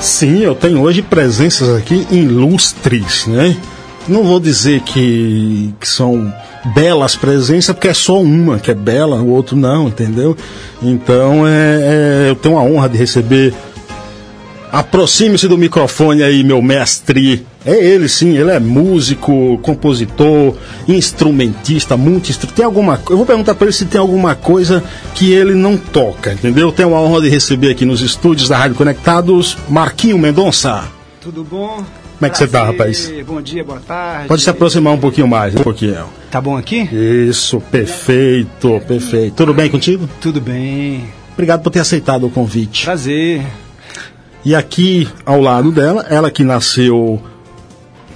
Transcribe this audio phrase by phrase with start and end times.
[0.00, 3.56] Sim, eu tenho hoje presenças aqui ilustres, né?
[4.06, 6.32] Não vou dizer que, que são
[6.74, 10.36] belas presenças, porque é só uma que é bela, o outro não, entendeu?
[10.82, 13.54] Então é, é, eu tenho a honra de receber.
[14.72, 17.46] Aproxime-se do microfone aí, meu mestre.
[17.64, 20.54] É ele sim, ele é músico, compositor,
[20.86, 22.46] instrumentista, muito.
[22.48, 24.82] Tem alguma Eu vou perguntar para ele se tem alguma coisa
[25.14, 26.70] que ele não toca, entendeu?
[26.72, 30.84] Tenho a honra de receber aqui nos estúdios da Rádio Conectados, Marquinho Mendonça.
[31.20, 31.82] Tudo bom?
[32.18, 33.12] Como é que você tá, rapaz?
[33.26, 34.28] Bom dia, boa tarde.
[34.28, 36.06] Pode se aproximar um pouquinho mais, um pouquinho.
[36.30, 36.88] Tá bom aqui?
[36.90, 39.34] Isso, perfeito, perfeito.
[39.34, 40.08] Tudo bem contigo?
[40.18, 41.04] Tudo bem.
[41.34, 42.86] Obrigado por ter aceitado o convite.
[42.86, 43.44] Prazer.
[44.42, 47.20] E aqui ao lado dela, ela que nasceu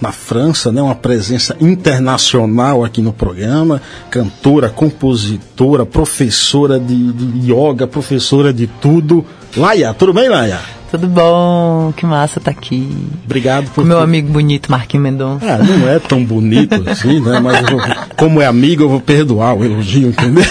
[0.00, 7.86] na França, né, uma presença internacional aqui no programa, cantora, compositora, professora de, de yoga,
[7.86, 9.26] professora de tudo.
[9.54, 10.58] Laia, tudo bem, Laia?
[10.90, 11.92] Tudo bom?
[11.96, 12.90] Que massa tá aqui.
[13.24, 13.82] Obrigado por.
[13.82, 15.46] Com meu amigo bonito, Marquinhos Mendonça.
[15.46, 17.38] Ah, não é tão bonito assim, né?
[17.38, 17.80] Mas vou,
[18.16, 20.42] como é amigo, eu vou perdoar o elogio, entendeu?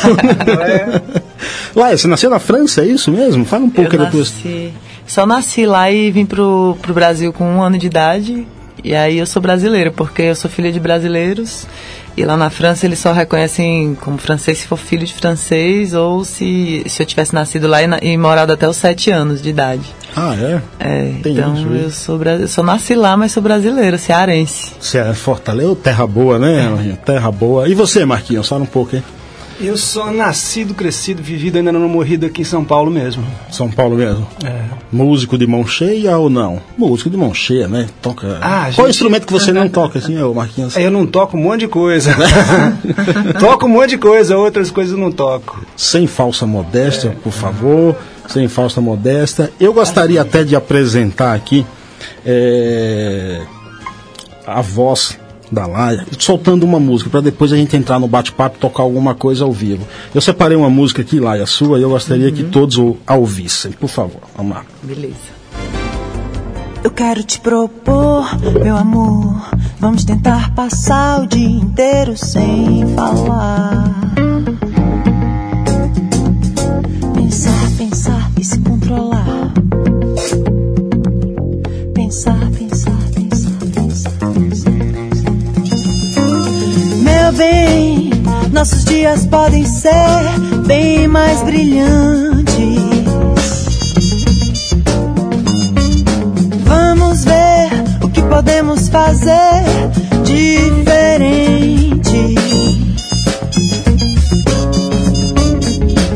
[0.61, 1.01] É.
[1.75, 3.43] Laia, você nasceu na França, é isso mesmo?
[3.43, 4.71] Fala um pouco eu nasci,
[5.05, 8.47] Só nasci lá e vim pro, pro Brasil com um ano de idade.
[8.81, 11.67] E aí eu sou brasileira, porque eu sou filha de brasileiros.
[12.19, 16.25] E lá na França eles só reconhecem como francês se for filho de francês ou
[16.25, 19.95] se, se eu tivesse nascido lá e, e morado até os sete anos de idade.
[20.13, 20.61] Ah, é?
[20.79, 24.73] É, Tem então isso, eu sou, eu sou nasci lá, mas sou brasileira, cearense.
[24.93, 26.91] É Fortaleza, terra boa, né?
[26.91, 26.95] É.
[27.05, 27.69] Terra boa.
[27.69, 29.03] E você, Marquinhos, fala um pouco, hein?
[29.61, 33.25] Eu sou nascido, crescido, vivido, ainda não morrido aqui em São Paulo mesmo.
[33.51, 34.25] São Paulo mesmo?
[34.45, 34.61] É.
[34.89, 36.61] Músico de mão cheia ou não?
[36.77, 37.87] Músico de mão cheia, né?
[38.01, 38.39] Toca.
[38.41, 38.95] Ah, Qual gente...
[38.95, 40.77] instrumento que você não toca, assim, ô Marquinhos?
[40.77, 42.15] Eu não toco um monte de coisa.
[43.37, 45.65] toco um monte de coisa, outras coisas eu não toco.
[45.75, 47.11] Sem falsa modéstia, é.
[47.11, 47.97] por favor.
[48.29, 49.51] Sem falsa modéstia.
[49.59, 51.65] Eu gostaria até de apresentar aqui
[52.25, 53.41] é,
[54.47, 55.19] a voz
[55.51, 59.15] da Laia, soltando uma música para depois a gente entrar no bate-papo e tocar alguma
[59.15, 59.87] coisa ao vivo.
[60.13, 62.33] Eu separei uma música aqui, Laia, sua, e eu gostaria uhum.
[62.33, 63.71] que todos a ouvissem.
[63.71, 64.65] Por favor, vamos lá.
[64.83, 65.39] Beleza.
[66.81, 68.25] Eu quero te propor,
[68.63, 69.49] meu amor,
[69.79, 73.95] vamos tentar passar o dia inteiro sem falar.
[77.13, 79.18] Pensar, pensar e se controlar.
[87.39, 88.09] Bem,
[88.51, 89.95] nossos dias podem ser
[90.67, 92.57] bem mais brilhantes.
[96.65, 97.69] Vamos ver
[98.03, 99.63] o que podemos fazer
[100.25, 102.35] diferente.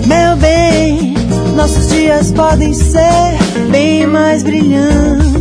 [0.06, 1.14] Meu bem,
[1.56, 3.38] nossos dias podem ser
[3.72, 5.33] bem mais brilhantes.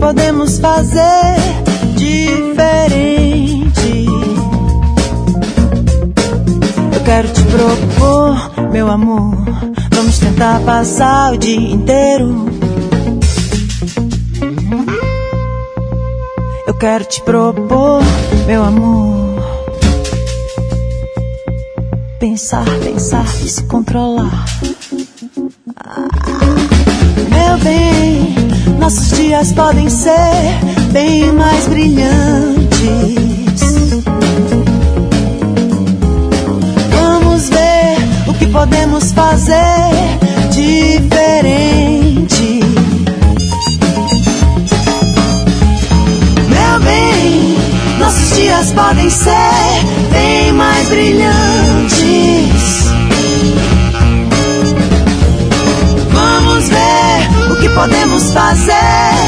[0.00, 1.36] Podemos fazer
[1.94, 3.70] diferente.
[6.92, 9.36] Eu quero te propor, meu amor.
[9.94, 12.46] Vamos tentar passar o dia inteiro.
[16.66, 18.02] Eu quero te propor,
[18.46, 19.20] meu amor.
[22.18, 24.44] Pensar, pensar e se controlar.
[25.76, 26.08] Ah,
[27.28, 28.34] meu bem,
[28.80, 30.58] nossos dias podem ser
[30.90, 32.80] bem mais brilhantes.
[36.90, 37.96] Vamos ver
[38.26, 40.18] o que podemos fazer
[40.50, 42.60] diferente.
[46.48, 47.56] Meu bem,
[47.98, 51.99] nossos dias podem ser bem mais brilhantes.
[57.60, 59.19] Que podemos fazer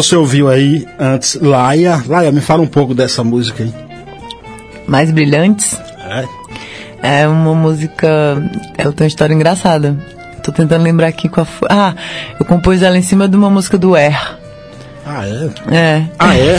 [0.00, 2.02] Você ouviu aí antes Laia.
[2.08, 3.74] Laia, me fala um pouco dessa música aí.
[4.86, 5.78] Mais brilhantes.
[7.02, 7.20] É.
[7.20, 8.08] É uma música.
[8.78, 9.94] Ela tem uma história engraçada.
[10.42, 11.68] Tô tentando lembrar aqui qual foi.
[11.70, 11.94] Ah,
[12.38, 14.38] eu compus ela em cima de uma música do Air.
[15.04, 15.50] Ah, é?
[15.76, 16.04] É.
[16.18, 16.58] Ah, é?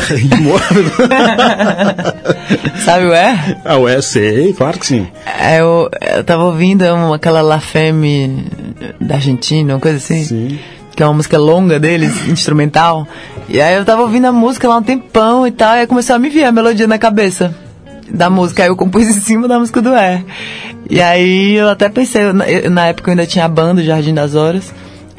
[2.85, 3.57] Sabe o Air?
[3.65, 5.07] ah, é, sei, claro que sim.
[5.25, 8.45] É, eu, eu tava ouvindo uma, aquela La Femme
[8.99, 10.23] da Argentina, uma coisa assim.
[10.23, 10.59] Sim.
[11.01, 13.07] Que é uma música longa deles, instrumental.
[13.49, 16.15] E aí eu tava ouvindo a música lá um tempão e tal, e aí começou
[16.15, 17.55] a me vir a melodia na cabeça
[18.07, 18.61] da música.
[18.61, 20.23] Aí eu compus em cima da música do Air.
[20.87, 24.35] E aí eu até pensei, na, época eu ainda tinha a banda, o Jardim das
[24.35, 24.71] Horas.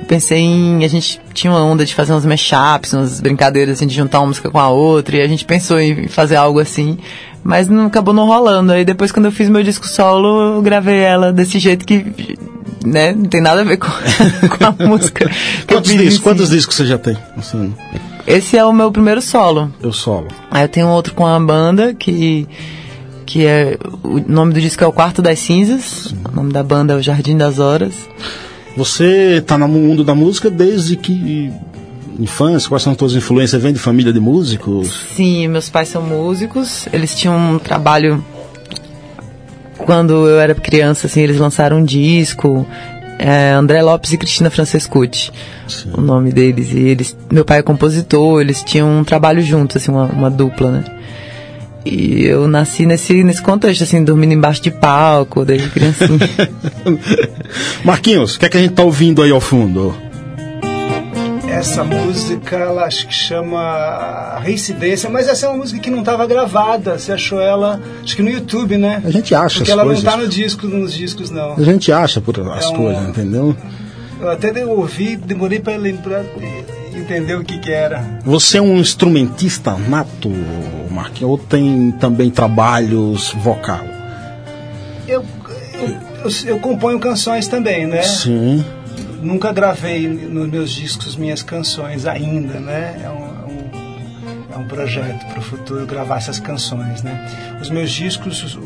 [0.07, 0.85] Pensei em.
[0.85, 4.29] A gente tinha uma onda de fazer uns mashups, umas brincadeiras assim, de juntar uma
[4.29, 6.97] música com a outra, e a gente pensou em fazer algo assim.
[7.43, 8.71] Mas não acabou não rolando.
[8.71, 12.39] Aí depois, quando eu fiz meu disco solo, eu gravei ela desse jeito que.
[12.85, 13.87] Né, não tem nada a ver com,
[14.57, 15.31] com a música.
[15.69, 17.17] Quantos discos, quantos discos você já tem?
[17.37, 17.73] Assim,
[18.27, 19.73] Esse é o meu primeiro solo.
[19.83, 20.29] eu solo.
[20.51, 22.49] Aí eu tenho outro com a banda que
[23.25, 26.13] que é o nome do disco é o Quarto das Cinzas.
[26.31, 27.95] O nome da banda é o Jardim das Horas.
[28.77, 31.51] Você tá no mundo da música desde que
[32.19, 32.69] infância?
[32.69, 33.63] Quais são as tuas influências?
[33.63, 35.07] Vem de família de músicos?
[35.15, 36.87] Sim, meus pais são músicos.
[36.93, 38.23] Eles tinham um trabalho
[39.79, 42.67] quando eu era criança, assim, eles lançaram um disco.
[43.19, 45.31] É, André Lopes e Cristina Francescucci,
[45.95, 46.73] o nome deles.
[46.73, 50.73] E eles, meu pai é compositor, eles tinham um trabalho juntos, assim, uma, uma dupla,
[50.73, 50.85] né?
[51.85, 56.19] E eu nasci nesse, nesse contexto, assim, dormindo embaixo de palco, desde criancinha.
[57.85, 59.95] Marquinhos, o que é que a gente tá ouvindo aí ao fundo?
[61.53, 66.27] Essa música, ela acho que chama Reincidência, mas essa é uma música que não estava
[66.27, 66.99] gravada.
[66.99, 69.03] Você achou ela, acho que no YouTube, né?
[69.05, 70.03] A gente acha Porque as ela coisas.
[70.03, 71.53] não tá no disco, nos discos, não.
[71.53, 73.57] A gente acha por as É um- coisas, entendeu?
[74.21, 76.25] Eu até ouvi, demorei para lembrar,
[76.95, 78.03] entender o que que era.
[78.25, 80.31] Você é um instrumentista nato,
[80.91, 83.81] Marquinhos, ou tem também trabalhos vocal?
[85.07, 85.25] Eu,
[85.75, 85.89] eu,
[86.25, 88.03] eu, eu componho canções também, né?
[88.03, 88.65] Sim.
[89.23, 93.01] Nunca gravei nos meus discos minhas canções ainda, né?
[93.05, 97.57] É um, é um, é um projeto para o futuro gravar essas canções, né?
[97.61, 98.59] Os meus discos, os,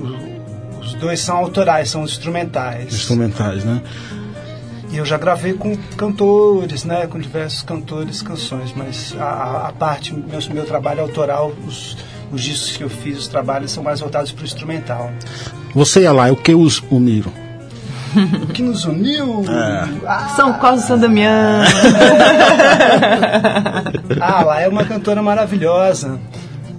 [0.81, 2.93] os dois são autorais, são instrumentais.
[2.95, 3.83] Instrumentais, né?
[4.91, 7.07] E eu já gravei com cantores, né?
[7.07, 11.99] Com diversos cantores canções, mas a, a- parte, meu, meu trabalho autoral, os,
[12.33, 15.13] os discos que eu fiz, os trabalhos são mais voltados para o instrumental.
[15.75, 17.31] Você e a Lai, o que os uniram?
[18.43, 19.45] O que nos uniu?
[20.07, 21.63] Ah, São Cosme e São Damião.
[24.21, 26.19] Ah, lá é uma cantora maravilhosa.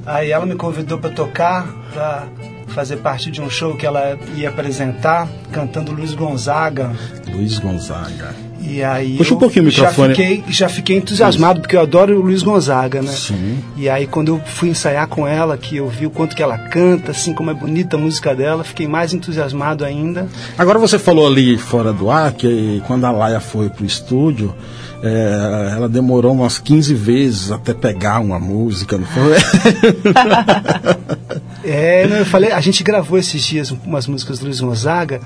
[0.05, 2.24] Aí ela me convidou para tocar, para
[2.69, 6.91] fazer parte de um show que ela ia apresentar, cantando Luiz Gonzaga.
[7.27, 8.34] Luiz Gonzaga.
[8.69, 10.13] E aí Puxa um pouquinho o microfone.
[10.13, 13.12] Já fiquei, já fiquei entusiasmado, porque eu adoro o Luiz Gonzaga, né?
[13.12, 13.59] Sim.
[13.77, 16.57] E aí quando eu fui ensaiar com ela, que eu vi o quanto que ela
[16.57, 20.27] canta, assim como é bonita a música dela, fiquei mais entusiasmado ainda.
[20.57, 24.53] Agora você falou ali fora do ar que quando a Laia foi pro estúdio,
[25.01, 29.38] é, ela demorou umas 15 vezes até pegar uma música, não foi?
[31.63, 35.19] É, não, eu falei, a gente gravou esses dias umas músicas do Luiz Gonzaga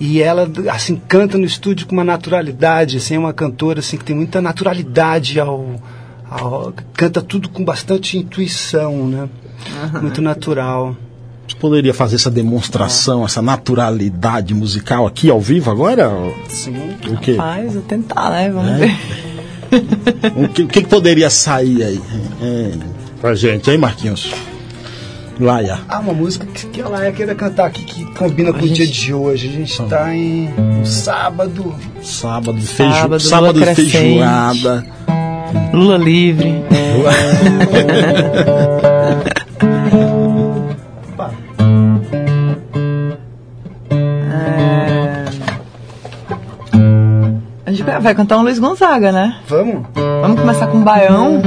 [0.00, 4.04] e ela assim canta no estúdio com uma naturalidade, assim, é uma cantora assim que
[4.04, 5.76] tem muita naturalidade ao,
[6.28, 9.28] ao canta tudo com bastante intuição, né?
[10.00, 10.96] Muito natural.
[11.46, 16.10] Você poderia fazer essa demonstração, essa naturalidade musical aqui ao vivo agora?
[16.48, 16.76] Sim.
[17.08, 17.32] O quê?
[17.32, 18.48] Rapaz, vou tentar, né?
[18.50, 18.76] Vamos É?
[18.78, 18.96] ver.
[20.36, 22.00] O que, o que poderia sair aí?
[22.42, 22.72] É,
[23.20, 24.32] pra gente, hein, Marquinhos?
[25.40, 25.78] Laia.
[25.88, 28.74] Ah, uma música que, que ela é queira cantar aqui que combina com o gente-
[28.76, 29.48] dia de hoje.
[29.48, 31.74] A gente tá em um sábado.
[32.02, 32.92] Sábado de feijo...
[32.94, 33.90] Sábado, sábado lua de crescente.
[33.90, 34.86] feijoada.
[35.72, 36.62] Lula livre.
[41.12, 41.30] Opa,
[43.90, 45.24] É...
[47.66, 49.36] A gente vai cantar um Luiz Gonzaga, né?
[49.48, 49.86] vamos?
[49.94, 51.40] Vamos começar com um baião.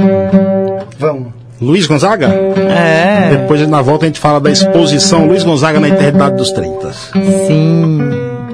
[0.98, 1.32] Vamos.
[1.60, 2.26] Luiz Gonzaga?
[2.28, 6.92] É, Depois na volta a gente fala da exposição Luiz Gonzaga na Eternidade dos 30.
[6.92, 7.98] sim.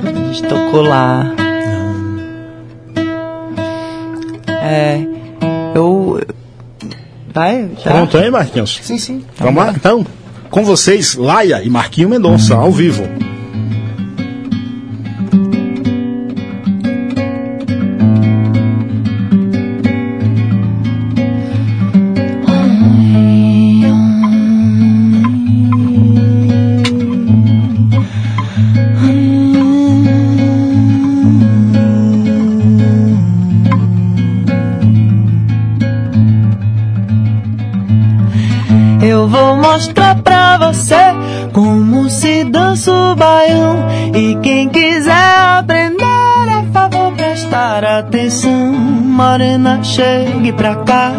[0.05, 1.27] A gente tocou lá.
[4.63, 5.01] É,
[5.75, 6.21] eu.
[7.33, 7.91] Vai, já?
[7.93, 8.79] Pronto aí, Marquinhos?
[8.83, 9.25] Sim, sim.
[9.39, 9.73] Vamos lá?
[9.75, 10.05] Então,
[10.51, 13.05] com vocês, Laia e Marquinho Mendonça, ao vivo.
[44.43, 48.73] Quem quiser aprender, é favor prestar atenção.
[48.73, 51.13] Morena, chegue pra cá,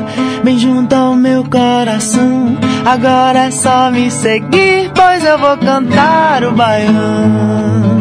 [0.44, 2.58] bem junto ao meu coração.
[2.86, 7.92] Agora é só me seguir, pois eu vou cantar o baião.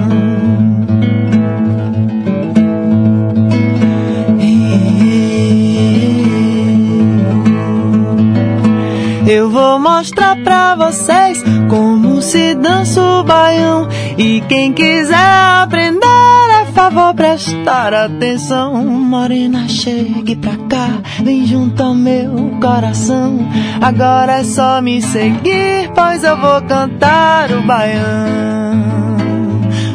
[9.27, 13.89] Eu vou mostrar pra vocês como se dança o baião.
[14.23, 18.85] E quem quiser aprender, é favor prestar atenção.
[18.85, 20.89] Morena, chegue pra cá,
[21.25, 23.39] vem junto ao meu coração.
[23.81, 28.77] Agora é só me seguir, pois eu vou cantar o baião.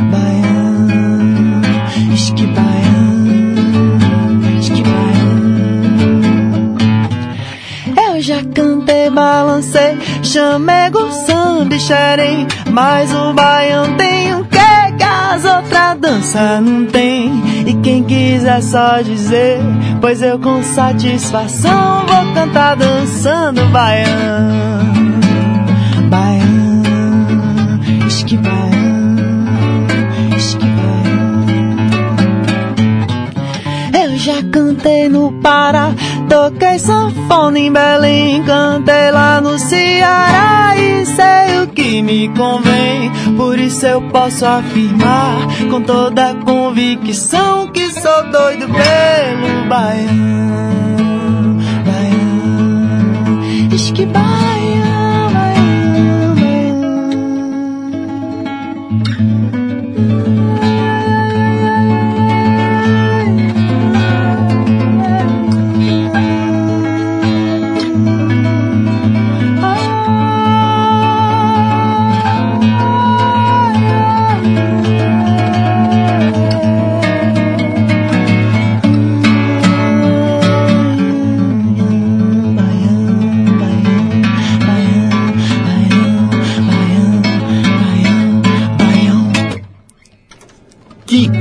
[0.09, 1.61] Baião,
[2.11, 3.29] esque baião,
[4.59, 5.75] esque baião.
[8.07, 14.57] Eu já cantei, balancei, chamego, samba e xerém Mas o baião tem um que
[14.97, 17.31] que as outras danças não tem?
[17.65, 19.59] E quem quiser só dizer,
[20.01, 24.09] pois eu com satisfação Vou cantar dançando baião.
[26.09, 28.65] Baião, esque baião.
[34.03, 35.93] Eu já cantei no Pará,
[36.27, 43.11] toquei sanfona em Belém, cantei lá no Ceará e sei o que me convém.
[43.35, 51.57] Por isso eu posso afirmar com toda convicção que sou doido pelo baião.
[51.85, 54.05] Baião, diz que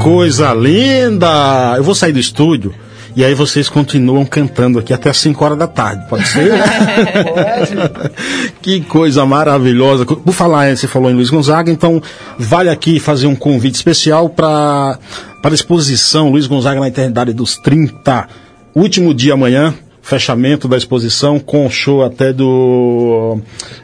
[0.05, 1.75] coisa linda!
[1.79, 2.75] Eu vou sair do estúdio
[3.17, 6.53] e aí vocês continuam cantando aqui até as 5 horas da tarde, pode ser?
[8.61, 10.05] que coisa maravilhosa.
[10.05, 12.03] Por falar, você falou em Luiz Gonzaga, então
[12.39, 14.99] vale aqui fazer um convite especial para
[15.41, 18.29] para a exposição Luiz Gonzaga na Eternidade dos 30.
[18.75, 23.39] Último dia amanhã, fechamento da exposição com show até do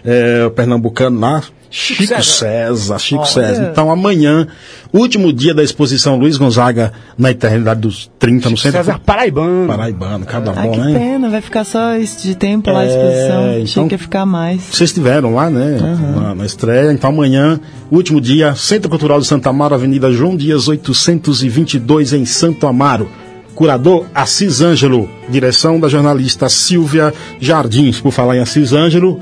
[0.05, 1.43] é, Pernambucano lá.
[1.71, 2.23] Chico, César.
[2.23, 3.31] César, Chico Olha.
[3.31, 3.69] César.
[3.71, 4.49] Então amanhã,
[4.93, 8.79] último dia da exposição Luiz Gonzaga na eternidade dos 30 Chico no centro.
[8.79, 9.69] César Paraibano.
[9.69, 10.99] Paraibano, cada ah, bom, que né?
[10.99, 13.53] pena, vai ficar só isso de tempo lá a é, exposição.
[13.53, 14.63] Então, Achei que ia ficar mais.
[14.63, 15.79] Vocês estiveram lá, né?
[15.81, 16.21] Uhum.
[16.21, 16.93] Na, na, estreia.
[16.93, 22.67] Então amanhã, último dia, Centro Cultural de Santa Amaro, Avenida João Dias 822 em Santo
[22.67, 23.09] Amaro.
[23.55, 28.01] Curador Assis Ângelo, direção da jornalista Silvia Jardins.
[28.01, 29.21] Por falar em Assis Ângelo,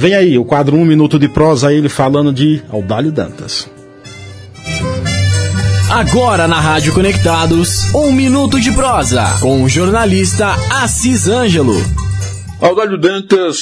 [0.00, 3.68] vem aí o quadro Um Minuto de Prosa, ele falando de Audálio Dantas.
[5.90, 11.74] Agora na Rádio Conectados, Um Minuto de Prosa, com o jornalista Assis Ângelo.
[12.62, 13.58] Audálio Dantas,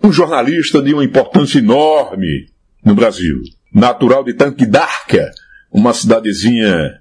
[0.00, 2.46] um jornalista de uma importância enorme
[2.84, 3.34] no Brasil.
[3.74, 5.32] Natural de Tanque d'Arca,
[5.72, 7.00] uma cidadezinha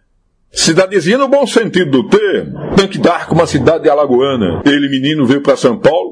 [0.51, 2.75] Cidadezinha no bom sentido do termo.
[2.75, 4.63] Tanque d'Arco, uma cidade alagoana.
[4.65, 6.08] Ele, menino, veio para São Paulo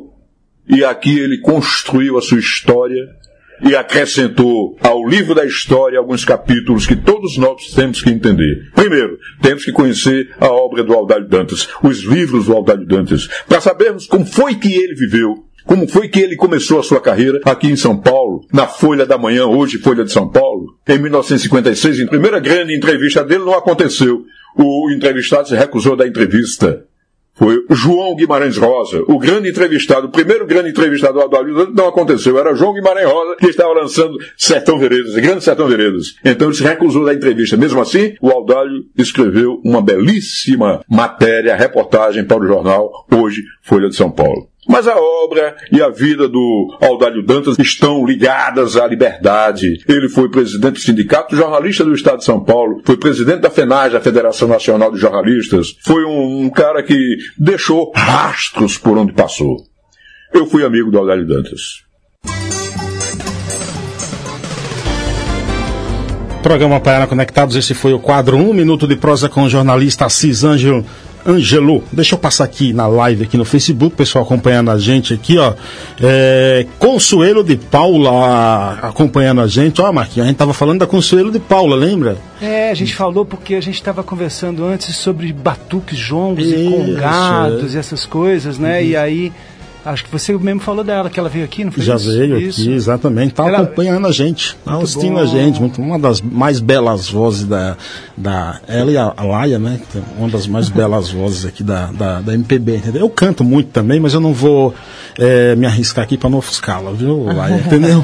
[0.70, 3.18] e aqui ele construiu a sua história
[3.62, 8.70] e acrescentou ao livro da história alguns capítulos que todos nós temos que entender.
[8.76, 13.62] Primeiro, temos que conhecer a obra do Aldalho Dantas, os livros do Aldalho Dantas, para
[13.62, 17.68] sabermos como foi que ele viveu, como foi que ele começou a sua carreira aqui
[17.68, 20.78] em São Paulo, na Folha da Manhã, hoje Folha de São Paulo?
[20.88, 24.24] Em 1956, em primeira grande entrevista dele, não aconteceu.
[24.56, 26.87] O entrevistado se recusou da entrevista
[27.38, 32.38] foi João Guimarães Rosa, o grande entrevistado, o primeiro grande entrevistado do Adalho não aconteceu,
[32.38, 36.16] era João Guimarães Rosa que estava lançando Sertão Veredas, Grande Sertão Veredas.
[36.26, 37.56] Então ele se recusou da entrevista.
[37.56, 43.96] Mesmo assim, o Aldalho escreveu uma belíssima matéria, reportagem para o jornal Hoje Folha de
[43.96, 44.50] São Paulo.
[44.68, 49.80] Mas a obra e a vida do Aldalho Dantas estão ligadas à liberdade.
[49.88, 53.96] Ele foi presidente do Sindicato Jornalista do Estado de São Paulo, foi presidente da FENAG,
[53.96, 59.58] a Federação Nacional de Jornalistas, foi um, um cara que deixou rastros por onde passou.
[60.34, 61.88] Eu fui amigo do Aldalho Dantas.
[66.44, 70.44] Programa Paiana Conectados, esse foi o quadro Um Minuto de Prosa com o jornalista Assis
[70.44, 70.86] Ângelo
[71.28, 71.84] Angelo.
[71.92, 75.54] Deixa eu passar aqui na live, aqui no Facebook, pessoal acompanhando a gente aqui, ó.
[76.02, 79.82] É, Consuelo de Paula acompanhando a gente.
[79.82, 82.18] Ó, Marquinhos, a gente tava falando da Consuelo de Paula, lembra?
[82.42, 86.70] É, a gente falou porque a gente estava conversando antes sobre batuques, jongos Isso, e
[86.70, 87.78] congados é.
[87.78, 88.80] e essas coisas, né?
[88.80, 88.86] Uhum.
[88.86, 89.34] E aí
[89.88, 92.12] Acho que você mesmo falou dela, que ela veio aqui, não foi Já isso?
[92.12, 92.62] veio isso.
[92.62, 93.30] aqui, exatamente.
[93.30, 93.60] Está ela...
[93.60, 95.62] acompanhando a gente, está assistindo a gente.
[95.62, 97.78] Muito, uma das mais belas vozes da,
[98.16, 98.60] da.
[98.68, 99.80] Ela e a, a Laia, né?
[100.18, 103.02] Uma das mais belas vozes aqui da, da, da, MPB, entendeu?
[103.02, 104.74] Eu canto muito também, mas eu não vou
[105.18, 107.56] é, me arriscar aqui para não ofuscá-la, viu, Laia?
[107.66, 108.04] Entendeu?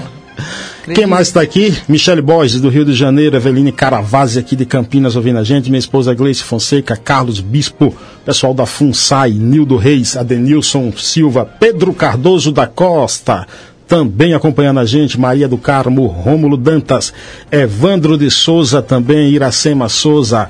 [0.93, 1.73] Quem mais está aqui?
[1.87, 5.79] Michele Borges, do Rio de Janeiro, Eveline Caravazzi, aqui de Campinas, ouvindo a gente, minha
[5.79, 12.67] esposa Gleice Fonseca, Carlos Bispo, pessoal da FUNSAI, Nildo Reis, Adenilson Silva, Pedro Cardoso da
[12.67, 13.47] Costa,
[13.87, 17.13] também acompanhando a gente, Maria do Carmo, Rômulo Dantas,
[17.51, 20.49] Evandro de Souza também, Iracema Souza,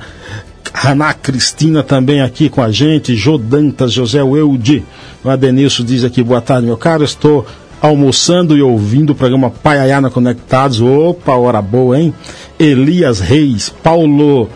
[0.73, 4.83] Raná Cristina também aqui com a gente, Jô Dantas, José Eude,
[5.23, 7.45] o Adenilson diz aqui, boa tarde meu caro, estou
[7.83, 10.79] almoçando e ouvindo o programa Paiaiana Conectados.
[10.79, 12.13] Opa, hora boa, hein?
[12.57, 14.49] Elias Reis, Paulo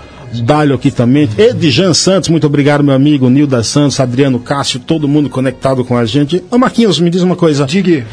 [0.43, 1.29] Dalho aqui também.
[1.37, 3.29] Edjan Santos, muito obrigado, meu amigo.
[3.29, 6.41] Nilda Santos, Adriano Cássio, todo mundo conectado com a gente.
[6.49, 7.65] Ô Marquinhos, me diz uma coisa.
[7.65, 8.07] Diga.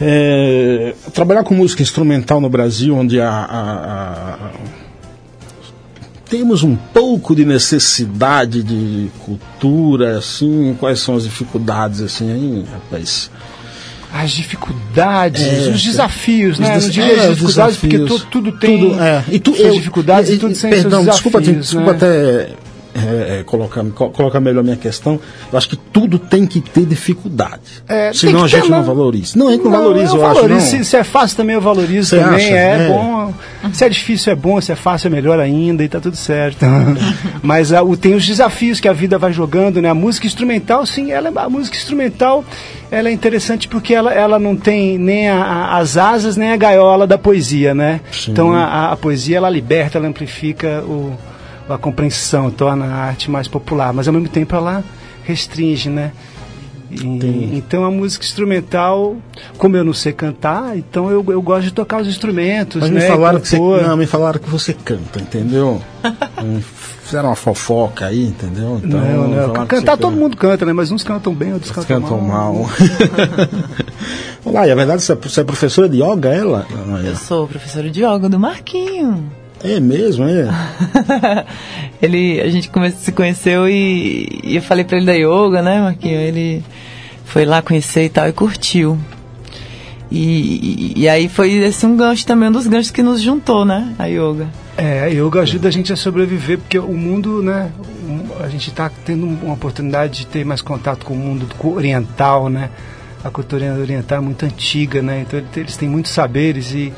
[0.00, 4.50] É, trabalhar com música instrumental no Brasil, onde a, a, a,
[6.28, 13.28] temos um pouco de necessidade de cultura, assim, quais são as dificuldades, assim, aí, rapaz?
[14.12, 16.76] As dificuldades, é, os desafios, né?
[16.76, 19.24] Os Não diria é, dificuldades, porque tudo, tudo tem tudo, é.
[19.30, 21.66] e tu, suas eu, dificuldades e, tudo tem perdão, desculpa, desafios.
[21.66, 21.96] Desculpa, né?
[21.96, 22.48] até
[22.98, 26.84] é, é, colocar, colocar melhor a minha questão, eu acho que tudo tem que ter
[26.84, 27.60] dificuldade.
[27.88, 29.38] É, Senão a gente ter, não valoriza.
[29.38, 30.58] Não, a gente não, não valoriza, eu, eu valorizo.
[30.58, 30.66] acho.
[30.66, 32.46] Se, se, é fácil também, eu valorizo também.
[32.46, 32.54] Acha?
[32.54, 33.34] É, é, bom.
[33.72, 34.60] Se é difícil, é bom.
[34.60, 36.64] Se é fácil, é melhor ainda e tá tudo certo.
[37.42, 39.88] Mas uh, tem os desafios que a vida vai jogando, né?
[39.88, 42.44] A música instrumental, sim, ela, a música instrumental
[42.90, 46.56] ela é interessante porque ela, ela não tem nem a, a, as asas nem a
[46.56, 48.00] gaiola da poesia, né?
[48.10, 48.32] Sim.
[48.32, 51.16] Então a, a, poesia ela liberta, ela amplifica o,
[51.68, 54.84] a compreensão, torna a arte mais popular, mas ao mesmo tempo ela
[55.24, 56.12] restringe, né?
[56.90, 59.16] E, então a música instrumental,
[59.58, 63.00] como eu não sei cantar, então eu, eu gosto de tocar os instrumentos, Mas né?
[63.02, 65.82] Me falaram que você, não, me falaram que você canta, entendeu?
[67.04, 68.80] Fizeram uma fofoca aí, entendeu?
[68.82, 69.66] Então, não, não.
[69.66, 70.22] Cantar todo canta.
[70.22, 70.72] mundo canta, né?
[70.74, 72.54] Mas uns cantam bem, outros cantam, cantam mal.
[72.54, 72.70] mal.
[74.44, 76.66] Olá, e a verdade, você é professora de yoga, ela?
[77.04, 79.30] Eu sou professora de yoga do Marquinho.
[79.62, 80.48] É mesmo, é?
[82.00, 85.80] ele, a gente come, se conheceu e, e, eu falei pra ele da yoga, né,
[85.80, 86.20] Marquinho?
[86.20, 86.62] Ele
[87.24, 88.98] foi lá conhecer e tal e curtiu.
[90.10, 93.64] E, e, e aí foi esse um gancho também, um dos ganchos que nos juntou,
[93.64, 93.94] né?
[93.98, 94.48] A yoga.
[94.76, 97.70] É, a yoga ajuda a gente a sobreviver, porque o mundo, né?
[98.40, 102.70] A gente está tendo uma oportunidade de ter mais contato com o mundo oriental, né?
[103.24, 105.26] A cultura oriental é muito antiga, né?
[105.26, 106.92] Então eles têm muitos saberes e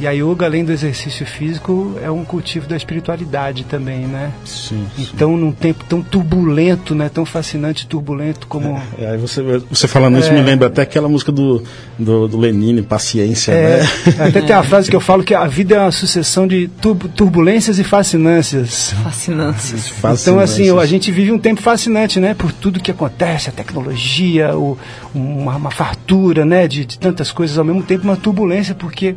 [0.00, 4.32] e a yoga, além do exercício físico, é um cultivo da espiritualidade também, né?
[4.44, 4.86] Sim.
[4.98, 5.40] Então, sim.
[5.40, 7.08] num tempo tão turbulento, né?
[7.08, 8.80] Tão fascinante, turbulento como.
[8.98, 10.42] É, aí você, você falando isso me é.
[10.42, 11.62] lembra até aquela música do,
[11.98, 13.88] do, do Lenine, Paciência, é, né?
[14.28, 16.68] Até tem a frase que eu falo que a vida é uma sucessão de
[17.14, 18.92] turbulências e fascinâncias.
[19.02, 19.92] Fascinâncias.
[20.22, 22.34] Então, assim, a gente vive um tempo fascinante, né?
[22.34, 24.76] Por tudo que acontece, a tecnologia, o,
[25.14, 26.68] uma, uma fartura, né?
[26.68, 29.16] De, de tantas coisas ao mesmo tempo, uma turbulência, porque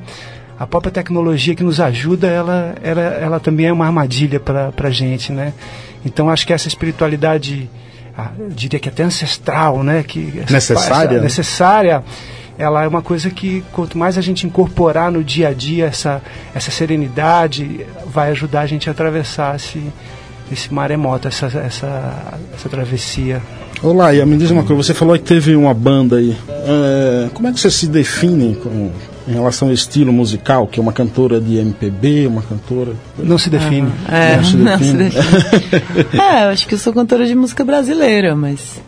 [0.59, 4.89] a própria tecnologia que nos ajuda, ela, ela, ela também é uma armadilha para a
[4.89, 5.53] gente, né?
[6.05, 7.69] Então acho que essa espiritualidade,
[8.17, 10.03] ah, eu diria que até ancestral, né?
[10.03, 12.03] Que necessária, essa, necessária,
[12.57, 16.21] ela é uma coisa que quanto mais a gente incorporar no dia a dia essa,
[16.53, 19.81] essa serenidade, vai ajudar a gente a atravessar esse,
[20.51, 23.41] esse maremoto, essa, essa, essa travessia.
[23.81, 26.35] Olá, e me diz uma coisa, você falou que teve uma banda aí.
[26.49, 28.91] É, como é que você se define com,
[29.29, 32.93] em relação ao estilo musical, que é uma cantora de MPB, uma cantora.
[33.17, 33.91] Não se define.
[34.07, 34.69] Ah, é, não se define.
[34.69, 36.07] Não se define.
[36.19, 38.81] é, eu acho que eu sou cantora de música brasileira, mas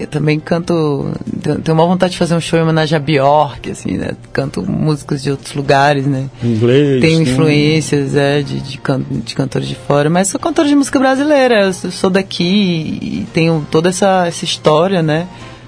[0.00, 1.10] eu também canto.
[1.42, 4.12] Tenho uma vontade de fazer um show em homenagem a Bjork, assim, né?
[4.32, 6.30] Canto músicas de outros lugares, né?
[6.42, 7.00] Inglês.
[7.00, 10.98] Tenho influências, é, de, de, can, de cantores de fora, mas sou cantora de música
[10.98, 11.64] brasileira.
[11.64, 15.26] Eu sou daqui e tenho toda essa, essa história, né?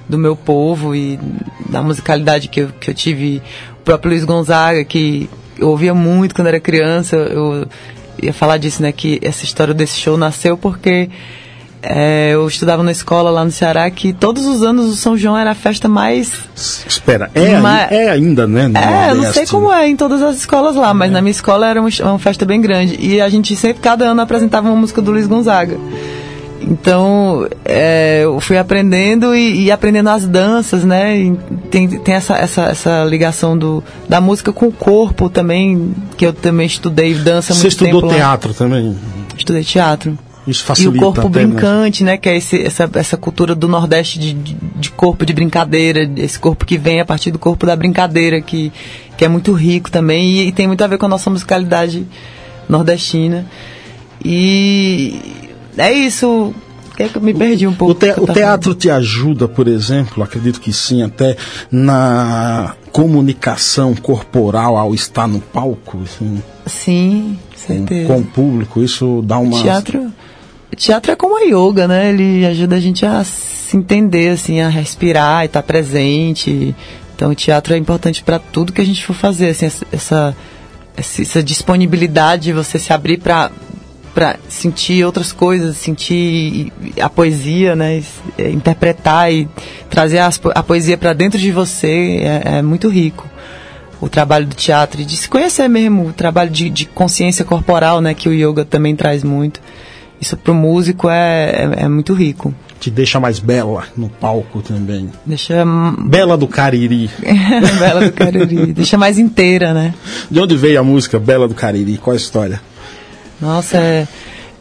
[0.09, 1.19] Do meu povo e
[1.69, 3.43] da musicalidade que eu, que eu tive
[3.85, 7.67] próprio Luiz Gonzaga, que eu ouvia muito quando era criança, eu
[8.23, 8.93] ia falar disso, né?
[8.93, 11.09] Que essa história desse show nasceu porque
[11.83, 15.37] é, eu estudava na escola lá no Ceará que todos os anos o São João
[15.37, 16.33] era a festa mais.
[16.87, 18.71] Espera, é, é ainda, né?
[18.75, 21.15] É, eu não sei como é em todas as escolas lá, mas é.
[21.15, 22.97] na minha escola era uma, uma, festa bem grande.
[23.01, 25.79] E a gente sempre, cada ano, apresentava uma música do Luiz Gonzaga.
[26.71, 31.19] Então, é, eu fui aprendendo e, e, aprendendo as danças, né?
[31.19, 31.37] E
[31.69, 36.33] tem, tem essa, essa, essa ligação do, da música com o corpo também, que eu
[36.33, 38.55] também estudei dança Você muito estudou teatro lá.
[38.55, 38.97] também?
[39.37, 40.17] Estudei teatro.
[40.47, 40.95] Isso facilita.
[40.95, 42.17] E o corpo brincante, né?
[42.17, 46.39] Que é esse, essa, essa cultura do Nordeste de, de, de, corpo de brincadeira, esse
[46.39, 48.73] corpo que vem a partir do corpo da brincadeira, que,
[49.17, 52.07] que é muito rico também e, e tem muito a ver com a nossa musicalidade
[52.69, 53.45] nordestina.
[54.25, 56.55] E é isso.
[56.99, 57.93] É que eu me perdi um pouco.
[57.93, 61.35] O, te, o teatro te ajuda, por exemplo, acredito que sim, até
[61.71, 66.03] na comunicação corporal ao estar no palco?
[66.05, 68.07] Assim, sim, certeza.
[68.07, 69.63] Com, com o público, isso dá uma.
[69.63, 70.13] Teatro,
[70.77, 72.11] teatro é como a yoga, né?
[72.11, 76.75] Ele ajuda a gente a se entender, assim, a respirar e estar presente.
[77.15, 80.37] Então, o teatro é importante para tudo que a gente for fazer, assim, essa, essa,
[80.97, 83.51] essa disponibilidade de você se abrir para
[84.15, 88.03] para sentir outras coisas, sentir a poesia, né?
[88.37, 89.49] É, interpretar e
[89.89, 93.29] trazer a, a poesia para dentro de você é, é, muito rico.
[94.01, 98.01] O trabalho do teatro e de se conhecer mesmo, o trabalho de, de consciência corporal,
[98.01, 98.15] né?
[98.15, 99.61] Que o yoga também traz muito.
[100.21, 104.63] Isso para o músico é, é, é muito rico te deixa mais bela no palco
[104.63, 105.11] também.
[105.27, 105.65] Deixa.
[105.99, 107.11] Bela do Cariri.
[107.79, 108.73] bela do Cariri.
[108.73, 109.95] deixa mais inteira, né?
[110.31, 111.99] De onde veio a música Bela do Cariri?
[111.99, 112.61] Qual a história?
[113.41, 114.07] Nossa, é,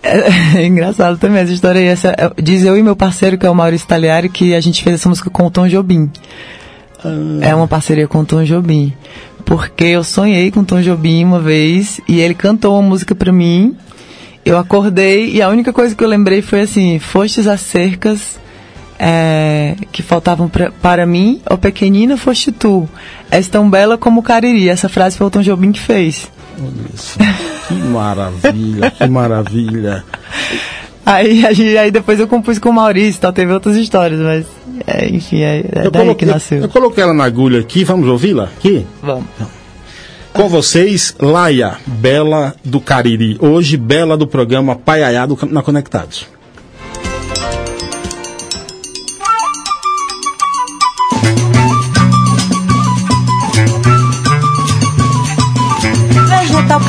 [0.04, 1.80] é, é engraçado também essa história.
[1.80, 4.84] Essa, é, diz eu e meu parceiro, que é o Maurício Taliari, que a gente
[4.84, 6.10] fez essa música com o Tom Jobim.
[7.04, 7.10] Ah.
[7.42, 8.94] É uma parceria com o Tom Jobim.
[9.46, 13.32] Porque eu sonhei com o Tom Jobim uma vez e ele cantou uma música pra
[13.32, 13.76] mim.
[14.46, 18.40] Eu acordei e a única coisa que eu lembrei foi assim: Fostes as cercas
[18.98, 22.88] é, que faltavam pra, para mim, ou pequenina foste tu.
[23.32, 24.70] És tão bela como o Cariri.
[24.70, 26.28] Essa frase foi o Tom Jobim que fez.
[27.68, 30.04] Que maravilha, que maravilha.
[31.06, 34.46] Aí, aí, aí, depois eu compus com o Maurício, tal, teve outras histórias, mas
[34.86, 36.62] é, enfim, é, é daí coloquei, que nasceu.
[36.62, 38.86] Eu, coloquei ela na agulha aqui, vamos ouvi-la aqui?
[39.02, 39.26] Vamos.
[40.34, 43.38] Com vocês, Laia, Bela do Cariri.
[43.42, 46.28] Hoje, Bela do programa Paiaiá do, na Conectados.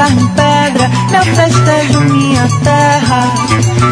[0.00, 3.28] Metal, carne e pedra, meu festejo, minha terra.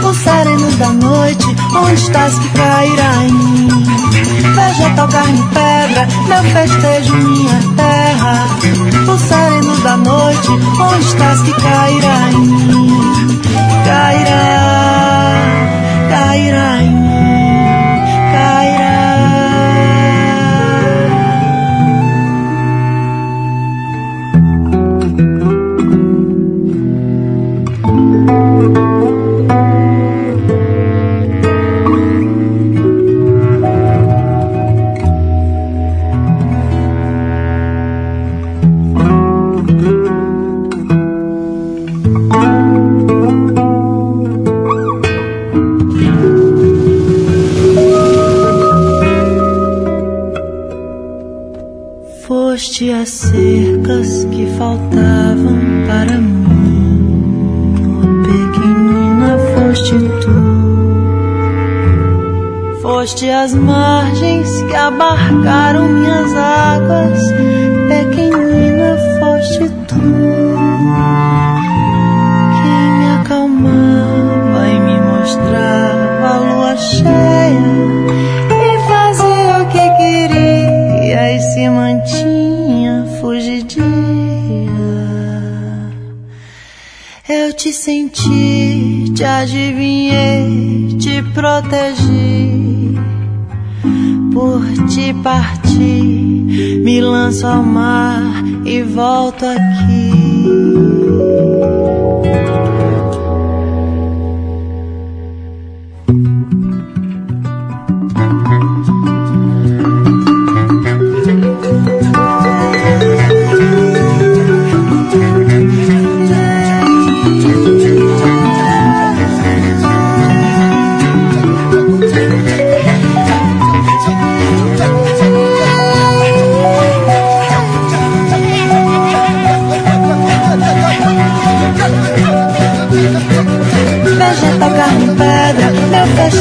[0.02, 1.44] O sereno da noite,
[1.76, 3.68] onde estás que cairá em mim?
[4.54, 8.46] Vegetal, carne e pedra, meu festejo, minha terra.
[9.12, 13.40] O sereno da noite, onde estás que cairá em mim?
[13.84, 15.42] Cairá,
[16.10, 17.07] cairá em mim,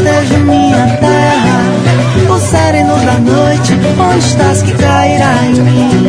[0.07, 2.33] festejo minha terra.
[2.33, 6.07] O sereno da noite, onde estás que cairá em mim?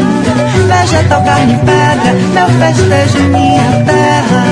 [0.69, 4.45] Vegetal, carne pedra, meu festejo minha terra.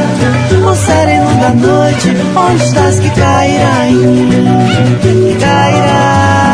[0.69, 4.99] O sereno da noite, onde estás que cairá em mim?
[5.03, 6.46] Que cairá,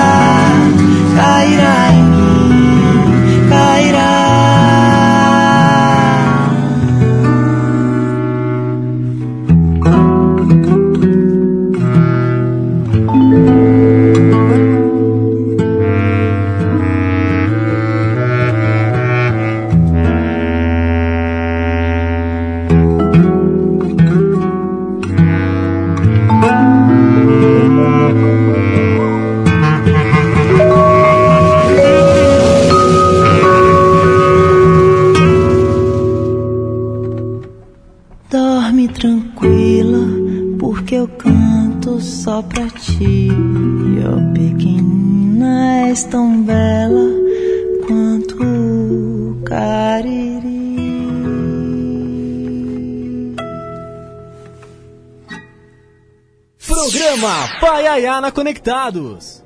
[58.23, 59.43] Paiaiana Conectados.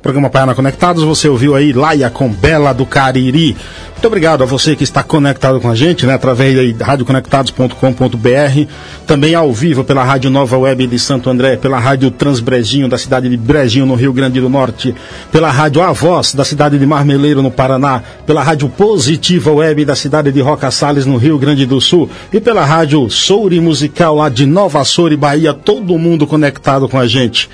[0.00, 3.56] Programa Paiana Conectados, você ouviu aí Laia com Bela do Cariri.
[4.02, 8.66] Muito obrigado a você que está conectado com a gente, né, através da radioconectados.com.br,
[9.06, 13.28] também ao vivo pela Rádio Nova Web de Santo André, pela Rádio Transbrejinho da cidade
[13.28, 14.92] de Brejinho no Rio Grande do Norte,
[15.30, 19.94] pela Rádio A Voz da cidade de Marmeleiro no Paraná, pela Rádio Positiva Web da
[19.94, 24.28] cidade de Roca Salles no Rio Grande do Sul e pela Rádio Souri Musical lá
[24.28, 27.48] de Nova Souri, Bahia, todo mundo conectado com a gente.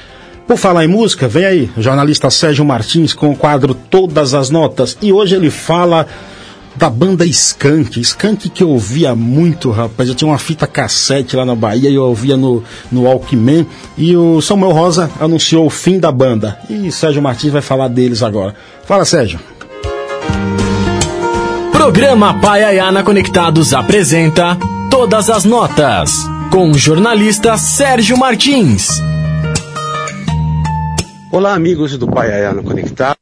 [0.46, 4.96] Por falar em música, vem aí, jornalista Sérgio Martins com o quadro Todas as Notas.
[5.02, 6.06] E hoje ele fala
[6.78, 8.00] da banda Skank.
[8.00, 10.08] Skank que eu ouvia muito, rapaz.
[10.08, 13.66] Eu tinha uma fita cassete lá na Bahia e eu ouvia no, no Walkman.
[13.96, 16.56] E o Samuel Rosa anunciou o fim da banda.
[16.70, 18.54] E Sérgio Martins vai falar deles agora.
[18.86, 19.40] Fala, Sérgio.
[21.72, 24.56] Programa Paiaiana Conectados apresenta
[24.90, 26.12] Todas as Notas,
[26.50, 28.88] com o jornalista Sérgio Martins.
[31.32, 33.17] Olá, amigos do Paiaiana Conectados.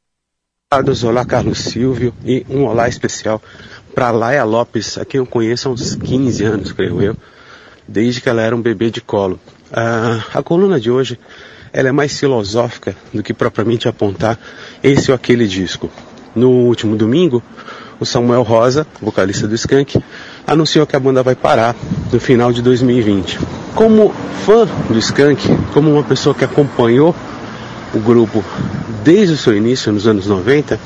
[0.69, 3.41] Olá, Carlos Silvio, e um olá especial
[3.95, 7.15] para Laia Lopes, a quem eu conheço há uns 15 anos, creio eu,
[7.87, 9.39] desde que ela era um bebê de colo.
[9.71, 11.17] Ah, a coluna de hoje
[11.71, 14.37] ela é mais filosófica do que propriamente apontar
[14.83, 15.89] esse ou aquele disco.
[16.35, 17.41] No último domingo,
[17.97, 20.03] o Samuel Rosa, vocalista do Skank,
[20.45, 21.77] anunciou que a banda vai parar
[22.11, 23.39] no final de 2020.
[23.73, 24.13] Como
[24.45, 27.15] fã do Skank, como uma pessoa que acompanhou
[27.97, 28.43] o grupo
[29.03, 30.79] desde o seu início, nos anos 90,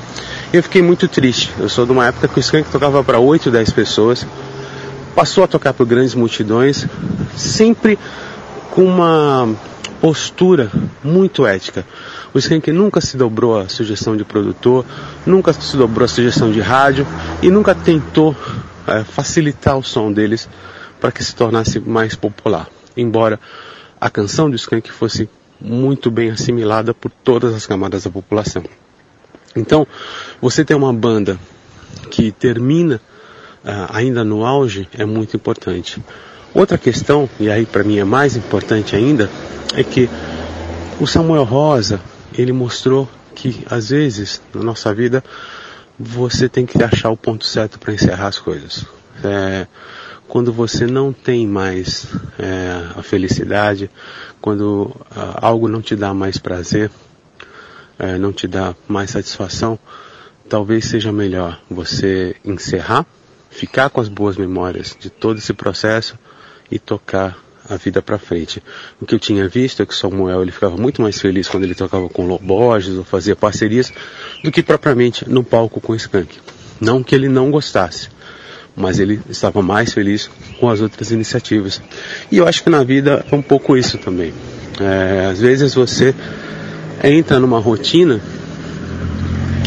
[0.54, 1.52] eu fiquei muito triste.
[1.60, 4.26] Eu sou de uma época que o Skank tocava para 8, 10 pessoas,
[5.16, 6.88] passou a tocar para grandes multidões,
[7.36, 8.00] sempre
[8.70, 9.50] com uma
[10.00, 10.72] postura
[11.04, 11.86] muito ética.
[12.34, 14.86] O Skank nunca se dobrou à sugestão de produtor,
[15.26, 17.06] nunca se dobrou à sugestão de rádio
[17.42, 18.36] e nunca tentou
[18.88, 20.50] é, facilitar o som deles
[21.00, 22.68] para que se tornasse mais popular.
[22.96, 23.40] Embora
[24.00, 25.30] a canção do Skank fosse
[25.62, 28.64] muito bem assimilada por todas as camadas da população.
[29.56, 29.86] Então,
[30.42, 31.40] você ter uma banda
[32.10, 33.02] que termina
[33.64, 36.02] uh, ainda no auge é muito importante.
[36.54, 39.30] Outra questão, e aí para mim é mais importante ainda,
[39.74, 40.10] é que
[41.00, 42.02] o Samuel Rosa
[42.34, 45.24] ele mostrou que às vezes na nossa vida
[45.98, 48.86] você tem que achar o ponto certo para encerrar as coisas.
[49.24, 49.68] É,
[50.32, 52.08] quando você não tem mais
[52.40, 53.90] é, a felicidade,
[54.40, 56.90] quando ah, algo não te dá mais prazer,
[58.00, 59.78] é, não te dá mais satisfação,
[60.48, 63.06] talvez seja melhor você encerrar,
[63.50, 66.18] ficar com as boas memórias de todo esse processo
[66.72, 67.38] e tocar
[67.70, 68.64] a vida para frente.
[69.02, 71.76] O que eu tinha visto é que Samuel ele ficava muito mais feliz quando ele
[71.76, 73.92] tocava com Loborges ou fazia parcerias
[74.42, 76.40] do que propriamente no palco com Skank.
[76.80, 78.08] Não que ele não gostasse,
[78.76, 80.30] mas ele estava mais feliz
[80.60, 81.82] com as outras iniciativas.
[82.32, 84.34] E eu acho que na vida é um pouco isso também.
[84.80, 86.16] É, às vezes você
[87.04, 88.20] entra numa rotina,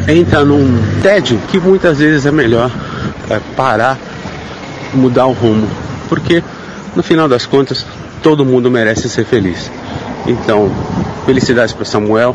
[0.08, 2.70] entra num tédio que muitas vezes é melhor
[3.30, 3.98] é, parar,
[4.92, 5.68] mudar o rumo,
[6.08, 6.42] porque
[6.96, 7.84] no final das contas
[8.22, 9.70] todo mundo merece ser feliz.
[10.26, 10.70] Então,
[11.26, 12.34] felicidades para Samuel,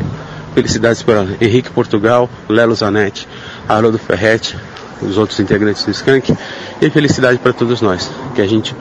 [0.54, 3.26] felicidades para Henrique Portugal, Lelo Zanetti,
[3.68, 4.56] Haroldo Ferretti,
[5.02, 6.36] os outros integrantes do Skank,
[6.80, 8.74] e felicidade para todos nós, que a gente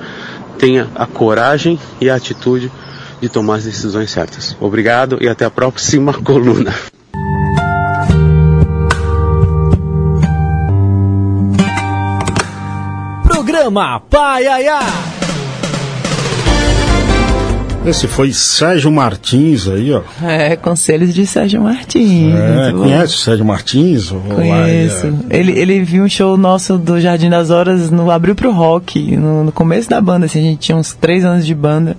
[0.58, 2.72] tenha a coragem e a atitude
[3.22, 4.56] de tomar as decisões certas.
[4.60, 6.74] Obrigado e até a próxima coluna.
[13.24, 14.80] Programa Paiaiá.
[17.86, 20.02] Esse foi Sérgio Martins aí, ó.
[20.24, 22.34] É, conselhos de Sérgio Martins.
[22.36, 24.10] É, conhece o Sérgio Martins?
[24.10, 25.08] Conheço.
[25.08, 25.40] Lá, é...
[25.40, 29.46] ele, ele viu um show nosso do Jardim das Horas no Abril pro Rock, no,
[29.46, 31.96] no começo da banda, assim, a gente tinha uns três anos de banda.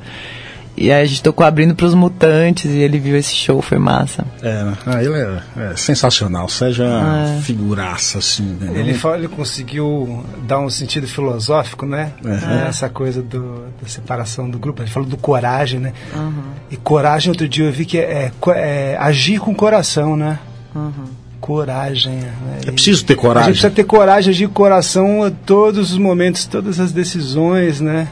[0.77, 3.79] E aí a gente tocou abrindo para os Mutantes e ele viu esse show, foi
[3.79, 4.25] massa.
[4.43, 7.41] É, ah, ele é, é sensacional, seja é.
[7.43, 8.57] figuraça, assim.
[8.59, 8.81] Né?
[8.81, 12.13] Ele, ele conseguiu dar um sentido filosófico, né?
[12.25, 12.69] É.
[12.69, 14.83] Essa coisa do, da separação do grupo.
[14.83, 15.93] Ele falou do coragem, né?
[16.15, 16.43] Uhum.
[16.71, 20.39] E coragem, outro dia eu vi que é, é, é agir com o coração, né?
[20.75, 22.17] Uhum coragem.
[22.17, 22.61] Né?
[22.67, 23.51] É preciso ter coragem.
[23.51, 27.81] A gente precisa ter coragem, agir com coração a todos os momentos, todas as decisões,
[27.81, 28.09] né?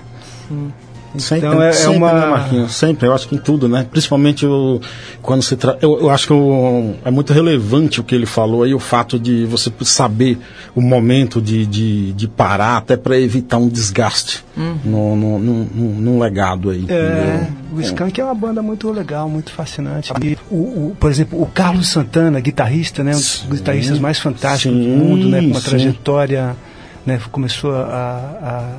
[0.48, 0.72] Sim.
[1.18, 2.12] Sempre, então é, é sempre, uma...
[2.12, 2.74] né, Marquinhos?
[2.74, 3.86] Sempre, eu acho que em tudo, né?
[3.90, 4.80] Principalmente o,
[5.22, 5.76] quando se tra...
[5.80, 9.18] eu, eu acho que o, é muito relevante o que ele falou aí, o fato
[9.18, 10.38] de você saber
[10.74, 14.78] o momento de, de, de parar, até para evitar um desgaste uhum.
[14.84, 16.84] no, no, no, no, legado aí.
[16.88, 18.22] É, o Skank é.
[18.22, 20.12] é uma banda muito legal, muito fascinante.
[20.50, 23.12] O, o, por exemplo, o Carlos Santana, guitarrista, né?
[23.12, 25.40] Um dos guitarristas mais fantásticos sim, do mundo, né?
[25.40, 25.68] Com uma sim.
[25.68, 26.56] trajetória
[27.06, 27.82] né, começou a,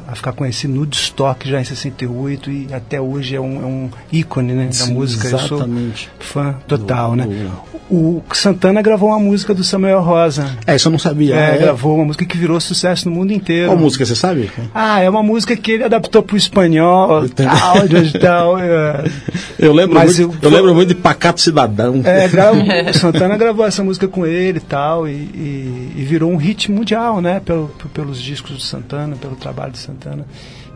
[0.08, 3.66] a, a, ficar conhecido no Destock já em 68 e até hoje é um, é
[3.66, 5.28] um ícone né, da música.
[5.28, 6.10] Exatamente.
[6.20, 7.24] Eu sou fã total, do, né?
[7.26, 7.70] Do...
[7.90, 10.56] O Santana gravou uma música do Samuel Rosa.
[10.68, 11.36] É, isso eu não sabia.
[11.36, 11.58] É, é.
[11.58, 13.70] gravou uma música que virou sucesso no mundo inteiro.
[13.70, 14.52] Qual música, você sabe?
[14.76, 17.88] Ah, é uma música que ele adaptou para o espanhol, tal,
[18.22, 18.60] tal.
[18.60, 19.06] É.
[19.58, 22.02] Eu lembro, Mas muito, eu, eu lembro muito de Pacato Cidadão.
[22.06, 26.38] É, gravo, o Santana gravou essa música com ele tal, e, e, e virou um
[26.38, 27.42] hit mundial, né?
[27.44, 27.70] Pelo,
[28.10, 30.26] pelos discos do Santana, pelo trabalho de Santana.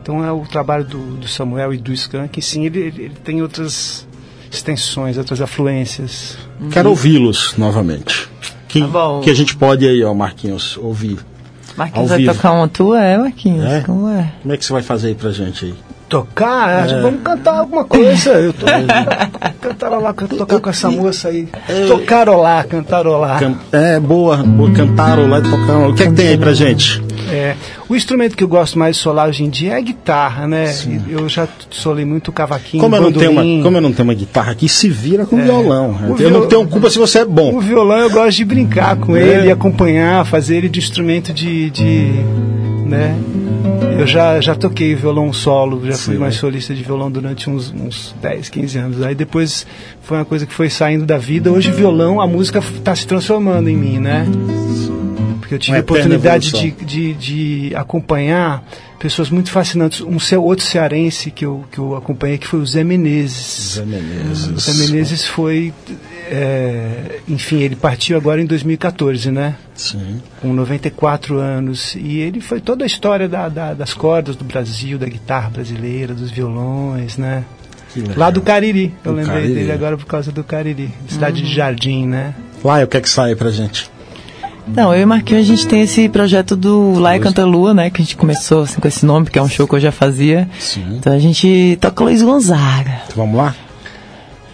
[0.02, 3.42] Então é o trabalho do, do Samuel e do Skank, sim, ele, ele, ele tem
[3.42, 4.08] outras
[4.52, 6.38] extensões, outras afluências.
[6.72, 8.30] Quero ouvi-los novamente.
[8.68, 11.20] Que, tá que a gente pode aí, ó, Marquinhos, ouvir.
[11.76, 13.66] Marquinhos vai tocar uma tua, é, Marquinhos?
[13.66, 13.82] É?
[13.82, 14.32] Como é?
[14.42, 15.76] Como é que você vai fazer aí pra gente aí?
[16.10, 16.90] Tocar?
[16.90, 17.02] É.
[17.02, 18.32] Vamos cantar alguma coisa.
[18.34, 18.66] Eu tô
[19.60, 21.48] cantarolar, tocar com essa moça aí.
[21.88, 23.40] Tocarolar, cantarolar.
[23.40, 25.90] Can, é, boa, boa cantarolar e tocar.
[25.90, 27.02] O que é que tem aí pra gente?
[27.32, 27.56] É,
[27.88, 30.68] o instrumento que eu gosto mais de solar hoje em dia é a guitarra, né?
[30.68, 31.02] Sim.
[31.08, 34.14] Eu já solei muito cavaquinho, como eu, não tenho uma, como eu não tenho uma
[34.14, 35.98] guitarra aqui, se vira com é, violão.
[36.10, 36.32] eu viol...
[36.32, 37.56] não tenho culpa se você é bom.
[37.56, 39.22] O violão eu gosto de brincar com é.
[39.22, 41.70] ele, acompanhar, fazer ele de instrumento de...
[41.70, 42.12] de
[42.86, 43.18] né?
[43.98, 47.72] Eu já, já toquei violão solo, já Sim, fui mais solista de violão durante uns,
[47.72, 49.02] uns 10, 15 anos.
[49.02, 49.68] Aí depois
[50.02, 51.52] foi uma coisa que foi saindo da vida.
[51.52, 54.26] Hoje violão, a música está se transformando em mim, né?
[55.44, 58.64] Porque eu tive a oportunidade de, de, de, acompanhar
[58.98, 60.00] pessoas muito fascinantes.
[60.00, 63.74] Um outro cearense que eu, que eu acompanhei que foi o Zé Menezes.
[63.76, 64.48] Zé Menezes.
[64.48, 65.74] O Zé Menezes foi.
[66.30, 69.56] É, enfim, ele partiu agora em 2014, né?
[69.76, 70.22] Sim.
[70.42, 71.94] Com 94 anos.
[71.96, 76.14] E ele foi toda a história da, da, das cordas do Brasil, da guitarra brasileira,
[76.14, 77.44] dos violões, né?
[78.16, 78.94] Lá do Cariri.
[79.04, 79.54] Eu do lembrei Cariri.
[79.56, 80.90] dele agora por causa do Cariri.
[81.10, 81.48] Cidade uhum.
[81.50, 82.34] de Jardim, né?
[82.64, 83.92] Lá, o que é que sai pra gente?
[84.68, 87.90] Não, eu e Marquinhos, a gente tem esse projeto do Lá e Canta Lua, né?
[87.90, 89.92] Que a gente começou assim, com esse nome, que é um show que eu já
[89.92, 90.50] fazia.
[90.60, 90.98] Sim.
[90.98, 93.02] Então a gente toca Luiz Gonzaga.
[93.06, 93.56] Então, vamos lá?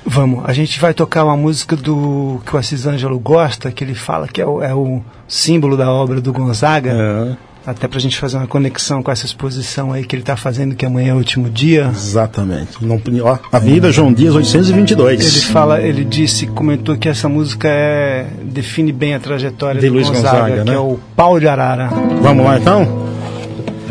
[0.06, 0.44] Vamos.
[0.46, 4.28] A gente vai tocar uma música do que o Assis Ângelo gosta, que ele fala
[4.28, 6.92] que é o, é o símbolo da obra do Gonzaga.
[6.92, 7.49] É.
[7.66, 10.76] até para a gente fazer uma conexão com essa exposição aí que ele está fazendo,
[10.76, 11.90] que amanhã é o último dia.
[11.94, 12.84] Exatamente.
[12.84, 15.20] Não, ó, Avenida João Dias, 822.
[15.22, 20.08] Ele fala, ele disse, comentou que essa música é, define bem a trajetória De Luiz
[20.08, 20.76] Gonzaga, Gonzaga, que né?
[20.76, 21.90] é o Pau de Arara.
[22.22, 23.10] Vamos lá então?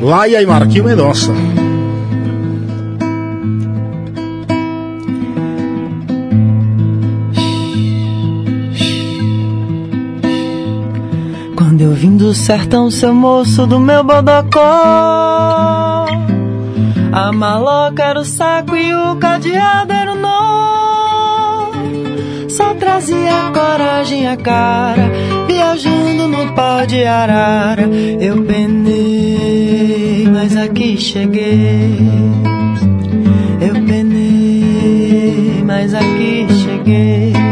[0.00, 1.32] Laia e Marquinhos Mendonça.
[11.78, 14.58] Quando eu vim do sertão, seu moço do meu bodocó.
[17.12, 21.70] A maloca era o saco e o cadeado era o nó.
[22.48, 25.08] Só trazia coragem a cara,
[25.46, 27.88] viajando no pau de arara.
[28.20, 31.96] Eu penei, mas aqui cheguei.
[33.60, 37.47] Eu penei, mas aqui cheguei.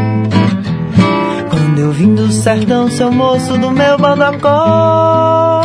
[1.97, 5.63] Vim do sertão, seu moço do meu bodocó.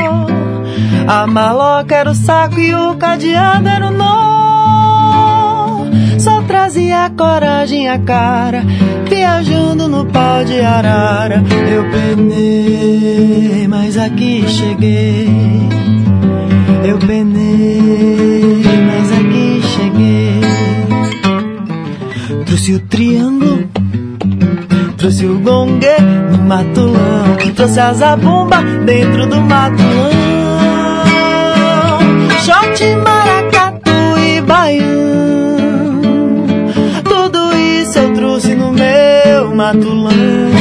[1.05, 5.85] A maloca era o saco e o cadeado era o nó.
[6.17, 8.63] Só trazia coragem a cara,
[9.09, 11.43] viajando no pau de arara.
[11.69, 15.27] Eu penei, mas aqui cheguei.
[16.85, 20.39] Eu penei, mas aqui cheguei.
[22.45, 23.70] Trouxe o triângulo
[25.01, 25.99] Trouxe o gongue
[26.29, 30.11] no matulão Trouxe a zabumba dentro do matulão
[32.43, 33.89] Shot, maracatu
[34.19, 36.01] e baião
[37.03, 40.60] Tudo isso eu trouxe no meu matulão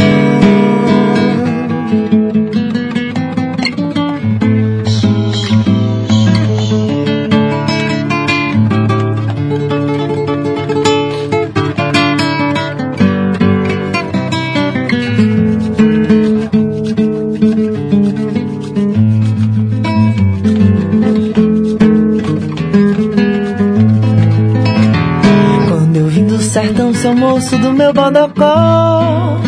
[27.51, 29.41] moço do meu bodocó.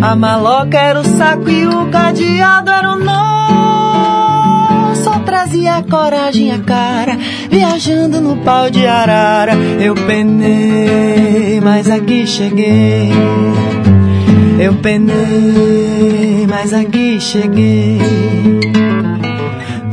[0.00, 4.94] A maloca era o saco e o cadeado era o nó.
[4.94, 7.16] Só trazia coragem a cara,
[7.50, 9.54] viajando no pau de arara.
[9.80, 13.10] Eu penei, mas aqui cheguei.
[14.60, 17.98] Eu penei, mas aqui cheguei.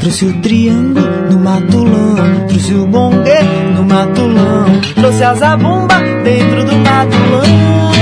[0.05, 3.41] Trouxe o triângulo no matulão, trouxe o gongue
[3.75, 7.94] no matulão, trouxe a zabumba dentro do matulão.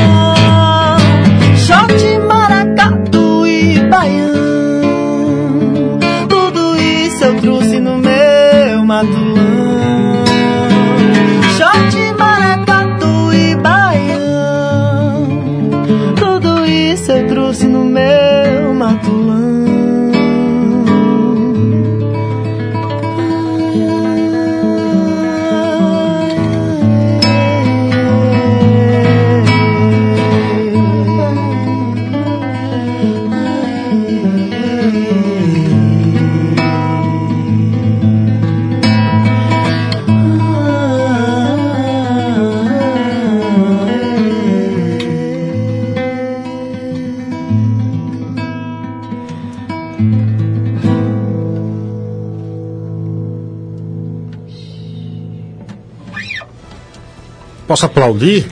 [57.74, 58.46] Posso aplaudir?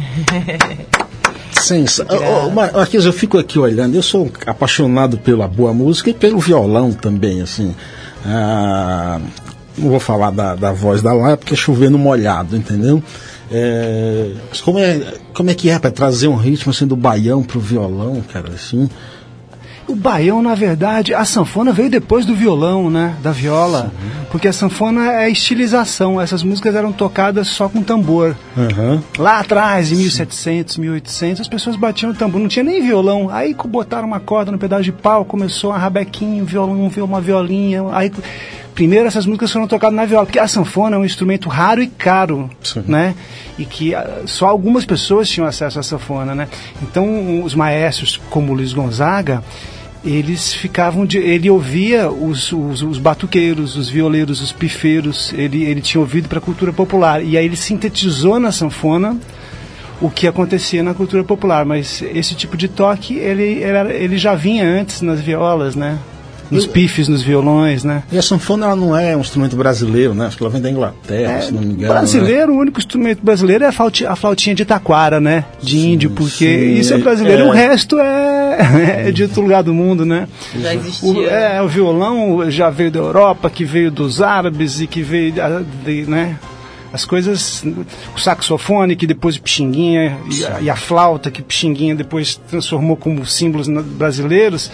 [1.62, 2.08] Sensa...
[2.10, 3.94] Oh, Marquinhos, eu fico aqui olhando.
[3.94, 7.76] Eu sou apaixonado pela boa música e pelo violão também, assim.
[8.26, 9.22] Ah,
[9.78, 13.04] não vou falar da, da voz da Laia porque é chovendo molhado, entendeu?
[13.52, 17.44] É, mas como, é, como é que é para trazer um ritmo assim do baião
[17.44, 18.90] pro violão, cara, assim?
[19.88, 23.16] O baião, na verdade, a sanfona veio depois do violão, né?
[23.22, 23.92] Da viola.
[24.32, 26.22] Porque a sanfona é estilização.
[26.22, 28.36] Essas músicas eram tocadas só com tambor.
[28.56, 29.02] Uhum.
[29.18, 32.40] Lá atrás, em 1700, 1800, as pessoas batiam o tambor.
[32.40, 33.30] Não tinha nem violão.
[33.30, 37.20] Aí botaram uma corda no pedaço de pau, começou uma rabequinha, um violão, um- uma
[37.20, 37.84] violinha.
[37.92, 38.10] Aí,
[38.74, 40.26] primeiro essas músicas foram tocadas na viola.
[40.26, 42.84] Porque a sanfona é um instrumento raro e caro, Sim.
[42.88, 43.14] né?
[43.60, 46.48] E que ah, só algumas pessoas tinham acesso à sanfona, né?
[46.82, 49.44] Então, os maestros, como Luiz Gonzaga,
[50.04, 55.82] eles ficavam de, ele ouvia os, os, os batuqueiros, os violeiros, os pifeiros, ele, ele
[55.82, 59.18] tinha ouvido para a cultura popular e aí ele sintetizou na sanfona
[60.02, 64.34] o que acontecia na cultura popular, mas esse tipo de toque ele, ele, ele já
[64.34, 66.00] vinha antes nas violas, né?
[66.52, 68.04] Nos pifes, nos violões, né?
[68.12, 70.28] E a sanfona ela não é um instrumento brasileiro, né?
[70.28, 71.82] Acho que ela vem da Inglaterra, se não me engano.
[71.94, 72.00] né?
[72.00, 75.46] brasileiro, o único instrumento brasileiro é a, flauti- a flautinha de taquara, né?
[75.62, 77.46] De índio, porque sim, isso é é- brasileiro, é.
[77.48, 80.28] o resto é é, é de outro lugar do mundo, né?
[80.60, 81.10] Já existia.
[81.10, 85.32] O, é, o violão já veio da Europa, que veio dos árabes e que veio
[85.32, 85.42] de,
[86.04, 86.38] de né?
[86.94, 87.64] As coisas,
[88.14, 93.26] o saxofone que depois Pixinguinha e a, e a flauta que Pixinguinha depois transformou como
[93.26, 94.70] símbolos brasileiros,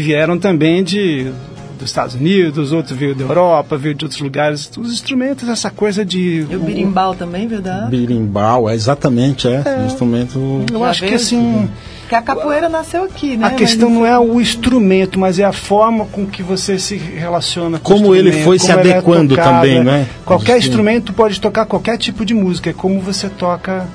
[0.00, 1.32] vieram também de
[1.76, 4.70] dos Estados Unidos, outro veio da Europa, veio de outros lugares.
[4.76, 6.46] Os instrumentos, essa coisa de.
[6.50, 7.82] E o birimbau também veio da.
[7.82, 9.62] Birimbau, é exatamente, é.
[9.64, 9.86] é.
[9.86, 10.64] instrumento.
[10.72, 11.68] Eu Já acho que assim.
[12.08, 13.46] Que a capoeira nasceu aqui, né?
[13.46, 13.98] A questão mas...
[13.98, 18.10] não é o instrumento, mas é a forma com que você se relaciona com como
[18.10, 20.06] o ele foi se é adequando é também, né?
[20.24, 23.86] Qualquer instrumento pode tocar qualquer tipo de música, é como você toca,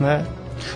[0.00, 0.24] né?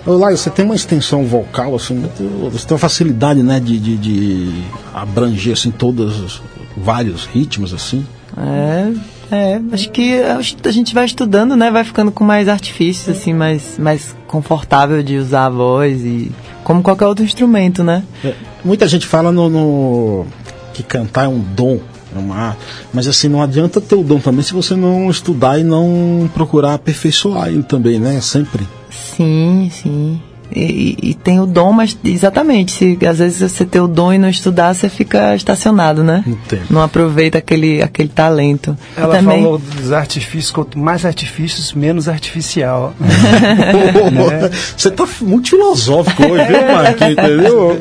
[0.07, 3.97] Lá, você tem uma extensão vocal, assim, muito, você tem uma facilidade, né, de, de,
[3.97, 4.63] de
[4.95, 6.43] abranger, assim, todos
[6.77, 8.07] vários ritmos, assim.
[8.37, 8.93] É,
[9.31, 10.21] é, acho que
[10.65, 15.17] a gente vai estudando, né, vai ficando com mais artifícios, assim, mais, mais confortável de
[15.17, 16.31] usar a voz e
[16.65, 18.03] como qualquer outro instrumento, né?
[18.25, 20.27] É, muita gente fala no, no,
[20.73, 21.81] que cantar é um dom,
[22.15, 22.57] é uma
[22.93, 26.75] mas assim não adianta ter o dom também se você não estudar e não procurar
[26.75, 28.21] aperfeiçoar ele também, né?
[28.21, 28.67] Sempre.
[28.93, 30.32] Sim, sim.
[30.55, 34.19] E, e, tem o dom, mas exatamente, se às vezes você tem o dom e
[34.19, 36.23] não estudar, você fica estacionado, né?
[36.27, 36.65] Entendo.
[36.69, 38.77] Não aproveita aquele, aquele talento.
[38.97, 39.43] Ela também...
[39.43, 42.95] falou dos artifícios, quanto mais artifícios, menos artificial.
[43.01, 44.51] né?
[44.77, 47.13] Você tá muito filosófico hoje, viu, Marquinhos?
[47.13, 47.81] Entendeu?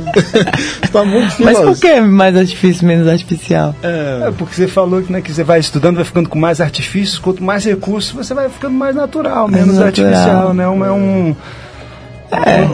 [0.92, 1.44] tá muito filosófico.
[1.70, 3.76] Mas por que mais artifício, menos artificial?
[3.84, 6.62] É, é porque você falou que, né, que você vai estudando, vai ficando com mais
[6.62, 9.88] artifícios, quanto mais recursos, você vai ficando mais natural, menos natural.
[9.88, 10.68] artificial, né?
[10.68, 11.36] Um, é um
[12.32, 12.68] é.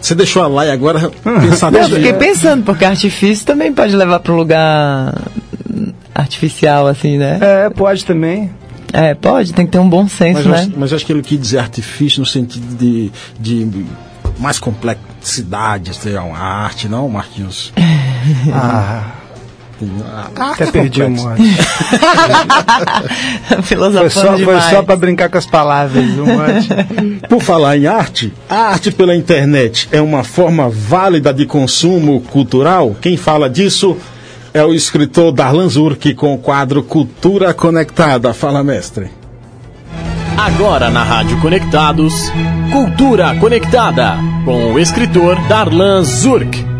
[0.00, 1.10] Você deixou a lá e agora
[1.40, 5.14] pensando Eu fiquei pensando, porque artifício também pode levar para um lugar
[6.14, 7.38] artificial, assim, né?
[7.40, 8.50] É, pode também.
[8.92, 10.74] É, pode, tem que ter um bom senso, mas, né?
[10.76, 13.10] Mas acho que ele quis dizer artifício no sentido de,
[13.40, 13.84] de
[14.38, 17.72] mais complexidade, sei lá, uma arte, não, Marquinhos?
[18.52, 19.23] ah.
[20.04, 21.42] Ah, Até perdi o mote.
[23.62, 26.68] foi só, foi só para brincar com as palavras, mote.
[27.28, 32.96] Por falar em arte, a arte pela internet é uma forma válida de consumo cultural?
[33.00, 33.96] Quem fala disso
[34.52, 38.32] é o escritor Darlan Zurk com o quadro Cultura Conectada.
[38.32, 39.10] Fala, mestre.
[40.36, 42.30] Agora na Rádio Conectados,
[42.70, 46.73] Cultura Conectada, com o escritor Darlan Zurk.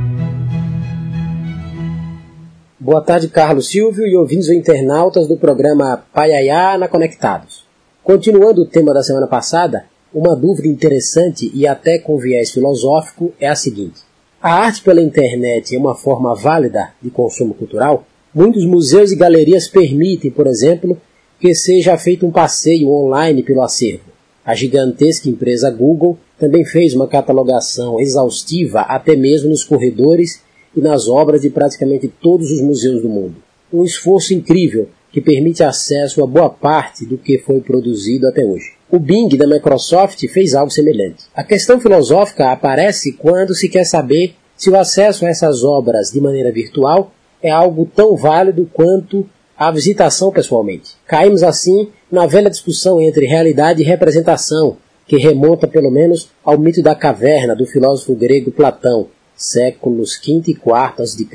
[2.85, 7.65] Boa tarde, Carlos Silvio e ouvintes ou internautas do programa Paiaiá na Conectados.
[8.03, 13.49] Continuando o tema da semana passada, uma dúvida interessante e até com viés filosófico é
[13.49, 14.03] a seguinte:
[14.39, 18.05] a arte pela internet é uma forma válida de consumo cultural?
[18.35, 21.01] Muitos museus e galerias permitem, por exemplo,
[21.41, 24.13] que seja feito um passeio online pelo acervo.
[24.45, 30.44] A gigantesca empresa Google também fez uma catalogação exaustiva até mesmo nos corredores
[30.77, 33.37] e nas obras de praticamente todos os museus do mundo.
[33.73, 38.73] Um esforço incrível que permite acesso a boa parte do que foi produzido até hoje.
[38.91, 41.25] O Bing da Microsoft fez algo semelhante.
[41.35, 46.21] A questão filosófica aparece quando se quer saber se o acesso a essas obras de
[46.21, 47.13] maneira virtual
[47.43, 49.25] é algo tão válido quanto
[49.57, 50.93] a visitação pessoalmente.
[51.07, 56.83] Caímos assim na velha discussão entre realidade e representação, que remonta pelo menos ao mito
[56.83, 61.27] da caverna do filósofo grego Platão, séculos V e IV a.C.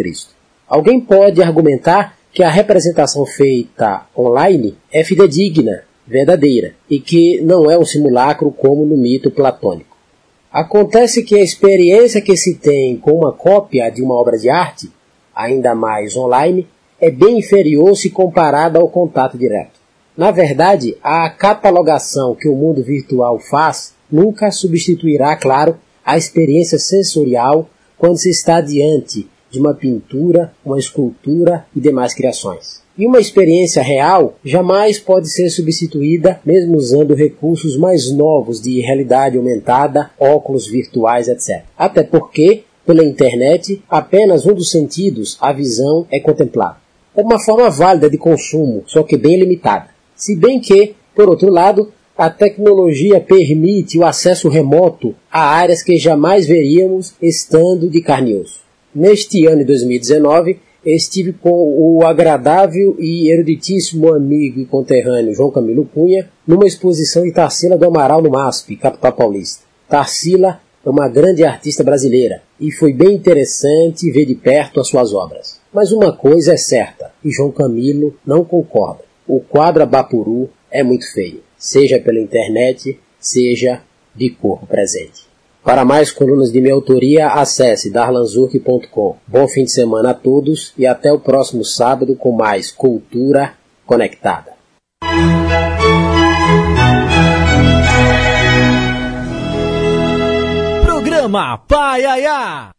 [0.68, 7.78] Alguém pode argumentar que a representação feita online é fidedigna, verdadeira, e que não é
[7.78, 9.97] um simulacro como no mito platônico.
[10.52, 14.91] Acontece que a experiência que se tem com uma cópia de uma obra de arte,
[15.36, 16.68] ainda mais online,
[17.00, 19.80] é bem inferior se comparada ao contato direto.
[20.18, 27.70] Na verdade, a catalogação que o mundo virtual faz nunca substituirá, claro, a experiência sensorial
[28.00, 32.82] quando se está diante de uma pintura, uma escultura e demais criações.
[32.97, 39.38] E uma experiência real jamais pode ser substituída, mesmo usando recursos mais novos de realidade
[39.38, 41.64] aumentada, óculos virtuais, etc.
[41.78, 46.78] Até porque, pela internet, apenas um dos sentidos, a visão, é contemplado.
[47.16, 49.89] É uma forma válida de consumo, só que bem limitada.
[50.16, 55.97] Se bem que, por outro lado, a tecnologia permite o acesso remoto a áreas que
[55.97, 58.59] jamais veríamos estando de carne e osso.
[58.93, 65.86] Neste ano de 2019, estive com o agradável e eruditíssimo amigo e conterrâneo João Camilo
[65.86, 69.63] Cunha numa exposição de Tarsila do Amaral no MASP, capital paulista.
[69.88, 75.13] Tarsila é uma grande artista brasileira e foi bem interessante ver de perto as suas
[75.13, 75.61] obras.
[75.74, 79.05] Mas uma coisa é certa, e João Camilo não concorda.
[79.26, 83.82] O quadro Abapuru é muito feio seja pela internet, seja
[84.16, 85.28] de corpo presente.
[85.64, 89.18] Para mais colunas de minha autoria, acesse darlanzurk.com.
[89.28, 93.53] Bom fim de semana a todos e até o próximo sábado com mais Cultura
[93.86, 94.53] Conectada.
[100.84, 102.70] Programa Paiaiá.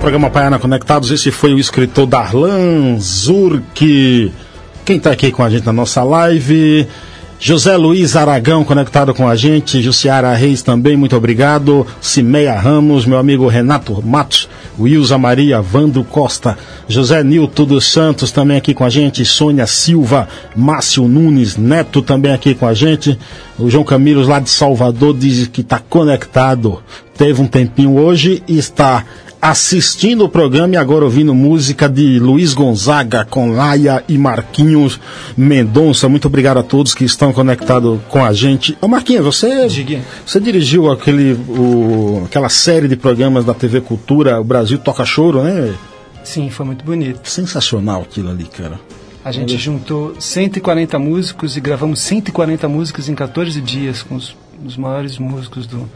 [0.00, 4.32] Programa Paiana Conectados, esse foi o escritor Darlan Zurk.
[4.84, 6.86] Quem está aqui com a gente na nossa live?
[7.40, 11.86] José Luiz Aragão conectado com a gente, Jussiara Reis também, muito obrigado.
[12.02, 14.46] Cimeia Ramos, meu amigo Renato Matos,
[14.78, 20.28] Wilza Maria, Vando Costa, José Nilton dos Santos também aqui com a gente, Sônia Silva,
[20.54, 23.18] Márcio Nunes, Neto também aqui com a gente.
[23.58, 26.82] O João Camilos lá de Salvador diz que está conectado,
[27.16, 29.02] teve um tempinho hoje e está
[29.44, 34.98] assistindo o programa e agora ouvindo música de Luiz Gonzaga com Laia e Marquinhos
[35.36, 36.08] Mendonça.
[36.08, 38.74] Muito obrigado a todos que estão conectados com a gente.
[38.80, 39.68] Ô Marquinhos, você,
[40.24, 45.42] você dirigiu aquele, o, aquela série de programas da TV Cultura, o Brasil Toca Choro,
[45.42, 45.74] né?
[46.24, 47.28] Sim, foi muito bonito.
[47.28, 48.80] Sensacional aquilo ali, cara.
[49.22, 54.34] A gente juntou 140 músicos e gravamos 140 músicas em 14 dias com os,
[54.64, 55.86] os maiores músicos do,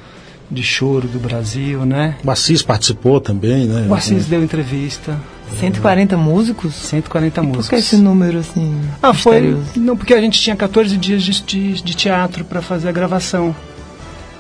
[0.50, 2.16] de choro do Brasil, né?
[2.24, 3.86] O Assis participou também, né?
[3.88, 5.16] O Assis deu entrevista.
[5.60, 6.74] 140 músicos?
[6.74, 7.66] 140 músicos.
[7.66, 8.78] Por que esse número assim?
[9.02, 9.56] Ah, foi.
[9.76, 13.54] Não, porque a gente tinha 14 dias de, de, de teatro para fazer a gravação.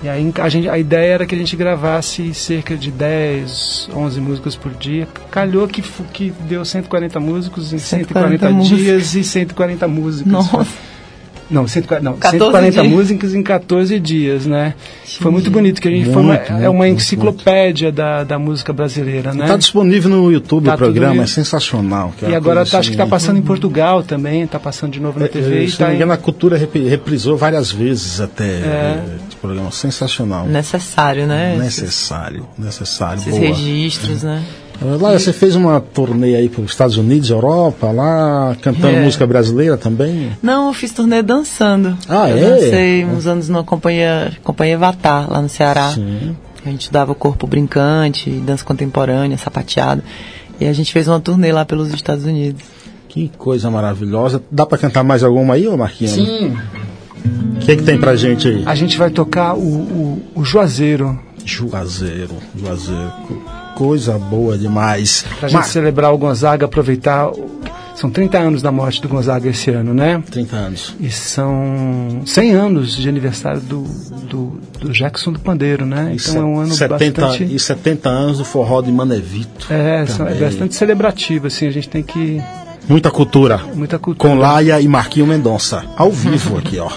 [0.00, 4.20] E aí a, gente, a ideia era que a gente gravasse cerca de 10, 11
[4.20, 5.08] músicas por dia.
[5.30, 5.82] Calhou que,
[6.12, 10.32] que deu 140 músicos em 140, 140 dias e 140 músicas.
[10.32, 10.66] Nossa.
[11.50, 12.86] Não, 140, não 140 dias.
[12.86, 14.74] músicas em 14 dias, né?
[15.04, 15.22] Sim.
[15.22, 18.38] Foi muito bonito, que a gente muito, foi uma, muito, é uma enciclopédia da, da
[18.38, 19.44] música brasileira, né?
[19.44, 22.12] Está disponível no YouTube tá o programa, é sensacional.
[22.26, 25.28] e agora tá, acho que está passando em Portugal também, está passando de novo na
[25.28, 25.64] TV.
[25.64, 26.14] É, se tá não me engano, em...
[26.14, 29.04] a cultura reprisou várias vezes até é.
[29.26, 30.46] esse programa, sensacional.
[30.46, 31.56] Necessário, né?
[31.56, 33.20] Necessário, necessário.
[33.20, 33.46] Esses Boa.
[33.46, 34.42] registros, né?
[34.80, 39.00] Lá você fez uma turnê aí para os Estados Unidos, Europa, lá cantando é.
[39.02, 40.30] música brasileira também?
[40.40, 41.98] Não, eu fiz turnê dançando.
[42.08, 42.50] Ah, eu é?
[42.50, 45.90] Dancei uns anos numa companhia, companhia Vatar, lá no Ceará.
[45.90, 46.36] Sim.
[46.64, 50.02] A gente dava corpo brincante, dança contemporânea, sapateado.
[50.60, 52.62] E a gente fez uma turnê lá pelos Estados Unidos.
[53.08, 54.42] Que coisa maravilhosa.
[54.50, 56.12] Dá para cantar mais alguma aí, ô Marquinhos?
[56.12, 56.56] Sim.
[57.56, 58.62] O que, é que tem pra gente aí?
[58.64, 61.18] A gente vai tocar o, o, o Juazeiro.
[61.44, 63.12] Juazeiro, Juazeiro
[63.78, 65.24] coisa boa demais.
[65.38, 67.30] Pra gente celebrar o Gonzaga, aproveitar.
[67.94, 70.20] São 30 anos da morte do Gonzaga esse ano, né?
[70.30, 70.96] 30 anos.
[70.98, 73.82] E são 100 anos de aniversário do,
[74.28, 76.14] do, do Jackson do Pandeiro, né?
[76.14, 77.54] Então é um ano 70, bastante...
[77.54, 79.72] E 70 anos do forró de Manevito.
[79.72, 82.42] É, é bastante celebrativo, assim, a gente tem que...
[82.88, 83.60] Muita cultura.
[83.74, 84.34] Muita cultura.
[84.34, 85.84] Com Laia e Marquinho Mendonça.
[85.96, 86.90] Ao vivo aqui, ó.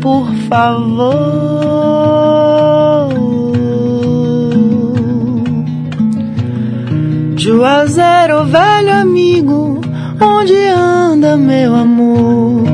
[0.00, 1.50] Por favor.
[7.36, 9.80] Juazeiro, velho amigo,
[10.20, 12.64] onde anda meu amor?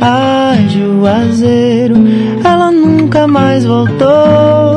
[0.00, 1.96] Ai, Juazeiro,
[2.44, 4.69] ela nunca mais voltou.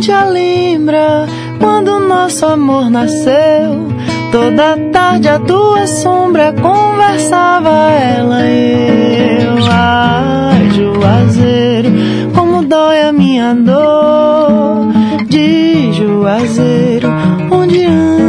[0.00, 1.26] Não te lembra
[1.58, 3.86] quando nosso amor nasceu.
[4.32, 9.58] Toda tarde a tua sombra conversava ela e eu.
[9.70, 11.90] Ai, Juazeiro,
[12.34, 14.88] como dói a minha dor.
[15.28, 17.10] De Juazeiro,
[17.50, 18.19] onde anda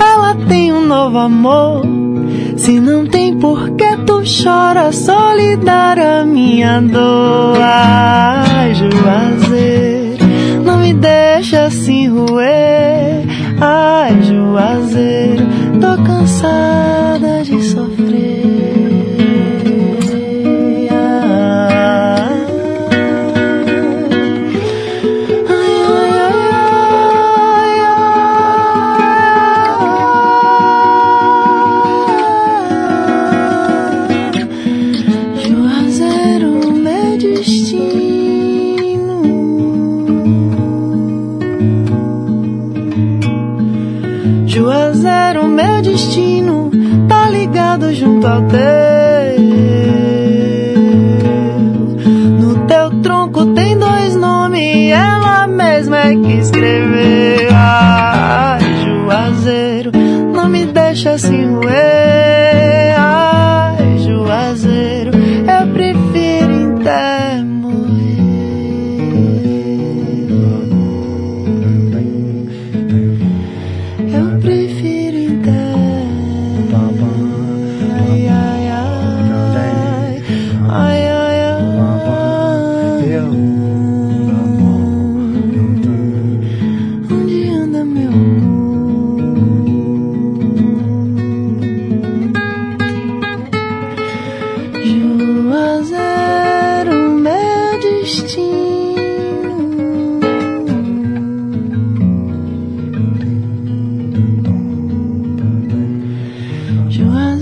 [0.00, 1.82] ela tem um novo amor.
[2.56, 7.58] Se não tem por que tu chora, solidária minha dor.
[7.60, 10.24] Ai, Juazeiro,
[10.64, 13.24] não me deixa assim roer.
[13.60, 15.46] Ai, Juazeiro,
[15.80, 16.95] tô cansada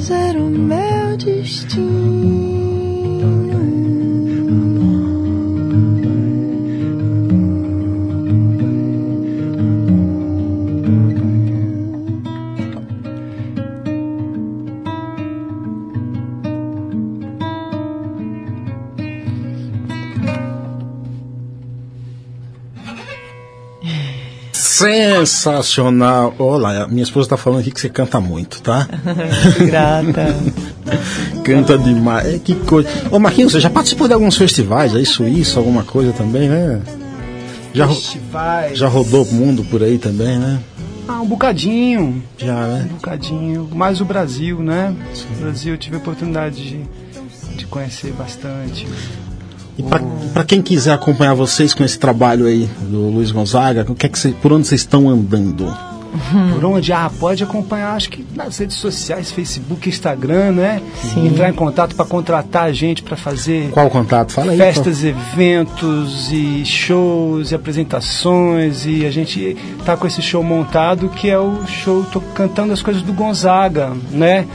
[0.05, 2.44] Juazeiro, meu destino.
[25.27, 26.35] Sensacional.
[26.39, 28.87] Olha, minha esposa tá falando aqui que você canta muito, tá?
[29.05, 30.35] Muito grata.
[31.45, 32.35] Canta demais.
[32.35, 32.89] É, que coisa.
[33.11, 36.81] Ô Marquinhos, você já participou de alguns festivais aí, Suíça, alguma coisa também, né?
[37.75, 38.79] Já, Festivais.
[38.79, 40.61] já rodou o mundo por aí também, né?
[41.09, 42.23] Ah, um bocadinho.
[42.39, 42.87] Já, né?
[42.91, 43.69] Um bocadinho.
[43.75, 44.95] Mais o Brasil, né?
[45.37, 46.81] O Brasil eu tive a oportunidade de,
[47.57, 48.87] de conhecer bastante.
[49.77, 49.83] E
[50.33, 54.19] pra quem quiser acompanhar vocês com esse trabalho aí do Luiz Gonzaga, que é que
[54.19, 55.67] cê- por onde vocês estão andando?
[56.55, 56.93] Por onde?
[56.93, 60.81] Ah, pode acompanhar, acho que nas redes sociais, Facebook, Instagram, né?
[61.17, 64.33] Entrar em contato para contratar a gente para fazer Qual o contato?
[64.33, 64.59] Fala aí.
[64.59, 71.29] festas, eventos e shows e apresentações e a gente tá com esse show montado que
[71.29, 74.47] é o show tô cantando as coisas do Gonzaga, né?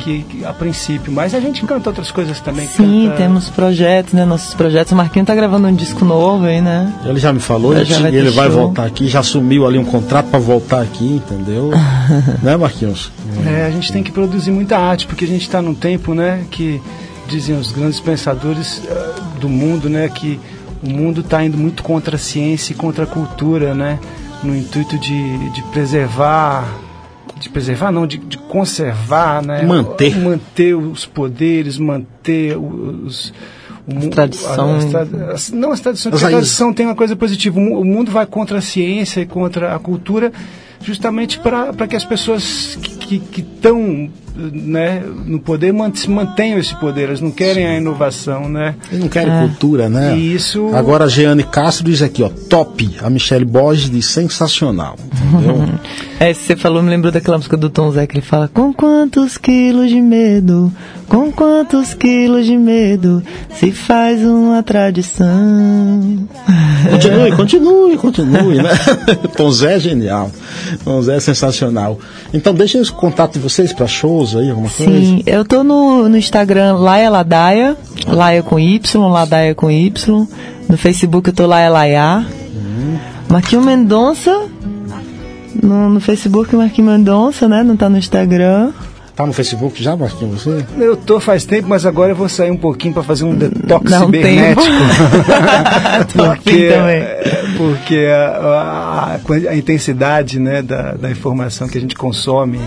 [0.00, 2.66] Que, que a princípio, mas a gente canta outras coisas também.
[2.66, 4.24] Sim, canta- temos projetos, né?
[4.24, 4.92] Nossos projetos.
[4.92, 6.92] O Marquinhos tá gravando um disco novo aí, né?
[7.04, 9.78] Ele já me falou, Já ele, vai ter ele vai voltar aqui, já assumiu ali
[9.78, 11.70] um contrato para voltar aqui, entendeu?
[12.42, 13.10] né, Marquinhos?
[13.46, 16.44] É, a gente tem que produzir muita arte, porque a gente está num tempo, né,
[16.50, 16.80] que
[17.28, 20.38] dizem os grandes pensadores eh, do mundo, né, que
[20.82, 23.98] o mundo está indo muito contra a ciência e contra a cultura, né,
[24.42, 26.66] no intuito de, de preservar,
[27.38, 30.18] de preservar não, de, de conservar, né, Manter.
[30.18, 33.32] manter os poderes, manter os
[34.10, 34.84] tradições.
[34.84, 37.58] as tra- as- não, as tradições, As porque a tradição tem uma coisa positiva.
[37.58, 40.32] O mundo vai contra a ciência e contra a cultura
[40.82, 42.76] justamente para que as pessoas
[43.08, 47.08] que estão né, no poder mantenham esse poder.
[47.08, 48.74] Elas não querem a inovação, né?
[48.90, 49.40] Eles não querem É.
[49.40, 50.16] cultura, né?
[50.16, 50.70] E isso...
[50.74, 52.96] Agora a Jeane Castro diz aqui, ó, top.
[53.02, 55.68] A Michelle Borges diz sensacional, entendeu?
[56.22, 58.72] É, se você falou, me lembrou daquela música do Tom Zé que ele fala: Com
[58.72, 60.72] quantos quilos de medo,
[61.08, 63.20] com quantos quilos de medo
[63.52, 66.28] se faz uma tradição.
[66.90, 68.70] Continue, continue, continue, né?
[69.36, 70.30] Tom Zé é genial.
[70.84, 71.98] Tom Zé é sensacional.
[72.32, 73.86] Então deixa os contatos de vocês para
[74.26, 74.92] shows aí, alguma coisa.
[74.92, 80.26] Sim, eu tô no, no Instagram Laia Ladaia, Laia com Y, Ladaia com Y.
[80.68, 82.24] No Facebook eu tô Laia Laia.
[83.28, 84.46] Marquinho Mendonça.
[85.62, 87.62] No, no Facebook Marquinho Mendonça, né?
[87.62, 88.72] Não tá no Instagram.
[89.14, 90.64] Tá no Facebook já, Marquinhos, você?
[90.78, 93.92] Eu tô faz tempo, mas agora eu vou sair um pouquinho para fazer um detox
[93.92, 94.62] um cibernético.
[96.16, 96.96] Porque também.
[97.02, 102.58] é, porque a, a- a intensidade né, da, da informação que a gente consome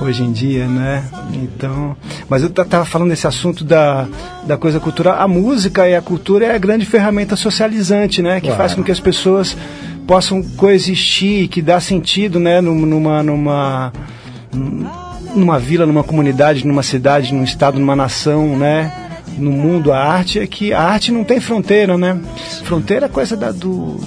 [0.00, 1.04] hoje em dia, né?
[1.32, 1.96] Então,
[2.28, 4.06] mas eu estava falando desse assunto da,
[4.46, 5.20] da coisa cultural.
[5.20, 8.40] A música e a cultura é a grande ferramenta socializante, né?
[8.40, 9.56] Que faz com que as pessoas
[10.06, 12.60] possam coexistir, que dá sentido, né?
[12.60, 13.92] Num- Numa, numa,
[15.34, 18.92] numa vila, numa comunidade, numa cidade, num estado, numa nação, né?
[19.36, 22.18] No mundo, a arte é que a arte não tem fronteira, né?
[22.64, 24.00] Fronteira é coisa da, do,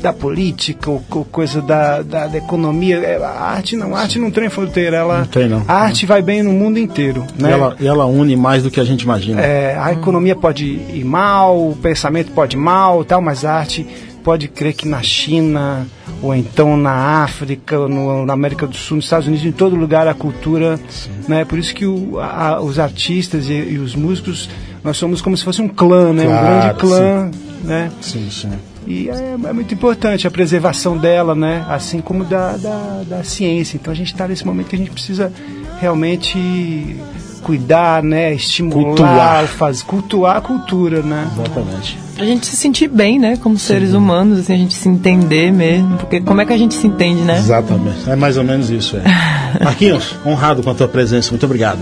[0.00, 2.96] da política, ou, ou coisa da, da, da economia.
[2.98, 4.96] É, A arte não, a arte não tem fronteira.
[4.98, 5.62] Ela, Não tem, não.
[5.68, 7.52] A arte vai bem no mundo inteiro, E né?
[7.52, 9.40] ela, e ela une mais do que a gente imagina.
[9.40, 13.86] É, a economia pode ir mal, o pensamento pode ir mal, tal, mas a arte
[14.24, 15.86] pode crer que na China
[16.22, 20.06] ou então na África, no, na América do Sul, nos Estados Unidos, em todo lugar
[20.06, 20.78] a cultura,
[21.26, 21.44] né?
[21.46, 24.50] Por isso que o, a- os artistas e, e os músicos
[24.84, 26.24] nós somos como se fosse um clã, né?
[26.24, 27.30] um Claro, grande clã,
[27.64, 27.90] né?
[28.02, 28.50] Sim, sim.
[28.90, 31.64] E é, é muito importante a preservação dela, né?
[31.68, 33.76] Assim como da, da, da ciência.
[33.76, 35.32] Então a gente está nesse momento que a gente precisa
[35.80, 36.96] realmente
[37.44, 38.34] cuidar, né?
[38.34, 39.46] Estimular, cultuar.
[39.46, 41.28] Faz, cultuar a cultura, né?
[41.32, 41.98] Exatamente.
[42.16, 43.36] Pra gente se sentir bem, né?
[43.36, 43.66] Como Sim.
[43.68, 45.96] seres humanos, assim, a gente se entender mesmo.
[45.96, 47.38] Porque como é que a gente se entende, né?
[47.38, 48.10] Exatamente.
[48.10, 49.04] É mais ou menos isso, é.
[49.64, 51.30] Marquinhos, honrado com a tua presença.
[51.30, 51.78] Muito obrigado.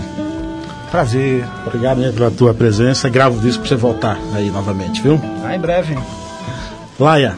[0.91, 1.43] Prazer.
[1.65, 3.09] Obrigado né, pela tua presença.
[3.09, 5.19] Gravo o disco pra você voltar aí novamente, viu?
[5.43, 5.97] Ah, em breve.
[6.99, 7.35] Laia,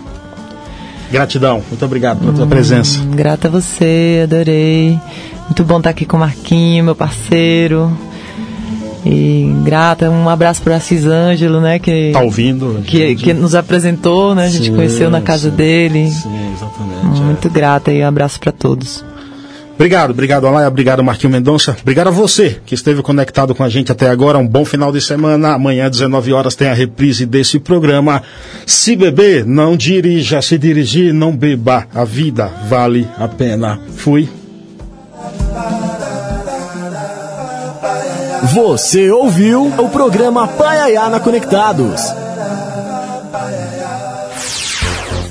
[1.11, 1.61] gratidão.
[1.67, 2.99] Muito obrigado pela tua hum, presença.
[3.05, 4.99] Grata a você, adorei.
[5.45, 7.95] Muito bom estar aqui com o Marquinho, meu parceiro.
[9.05, 11.79] E grata, um abraço para Assis Ângelo, né?
[11.79, 12.81] Que, tá ouvindo?
[12.85, 14.45] Que, que nos apresentou, né?
[14.45, 16.09] A gente sim, conheceu na casa sim, dele.
[16.09, 17.21] Sim, exatamente.
[17.21, 17.51] Muito é.
[17.51, 19.03] grata e um abraço para todos.
[19.81, 23.91] Obrigado, obrigado Alaia, obrigado Marquinho Mendonça, obrigado a você que esteve conectado com a gente
[23.91, 24.37] até agora.
[24.37, 25.55] Um bom final de semana.
[25.55, 28.21] Amanhã, 19 horas, tem a reprise desse programa.
[28.63, 30.39] Se beber, não dirija.
[30.39, 31.87] Se dirigir, não beba.
[31.95, 33.79] A vida vale a pena.
[33.97, 34.29] Fui.
[38.53, 42.30] Você ouviu o programa Paiaiana Conectados.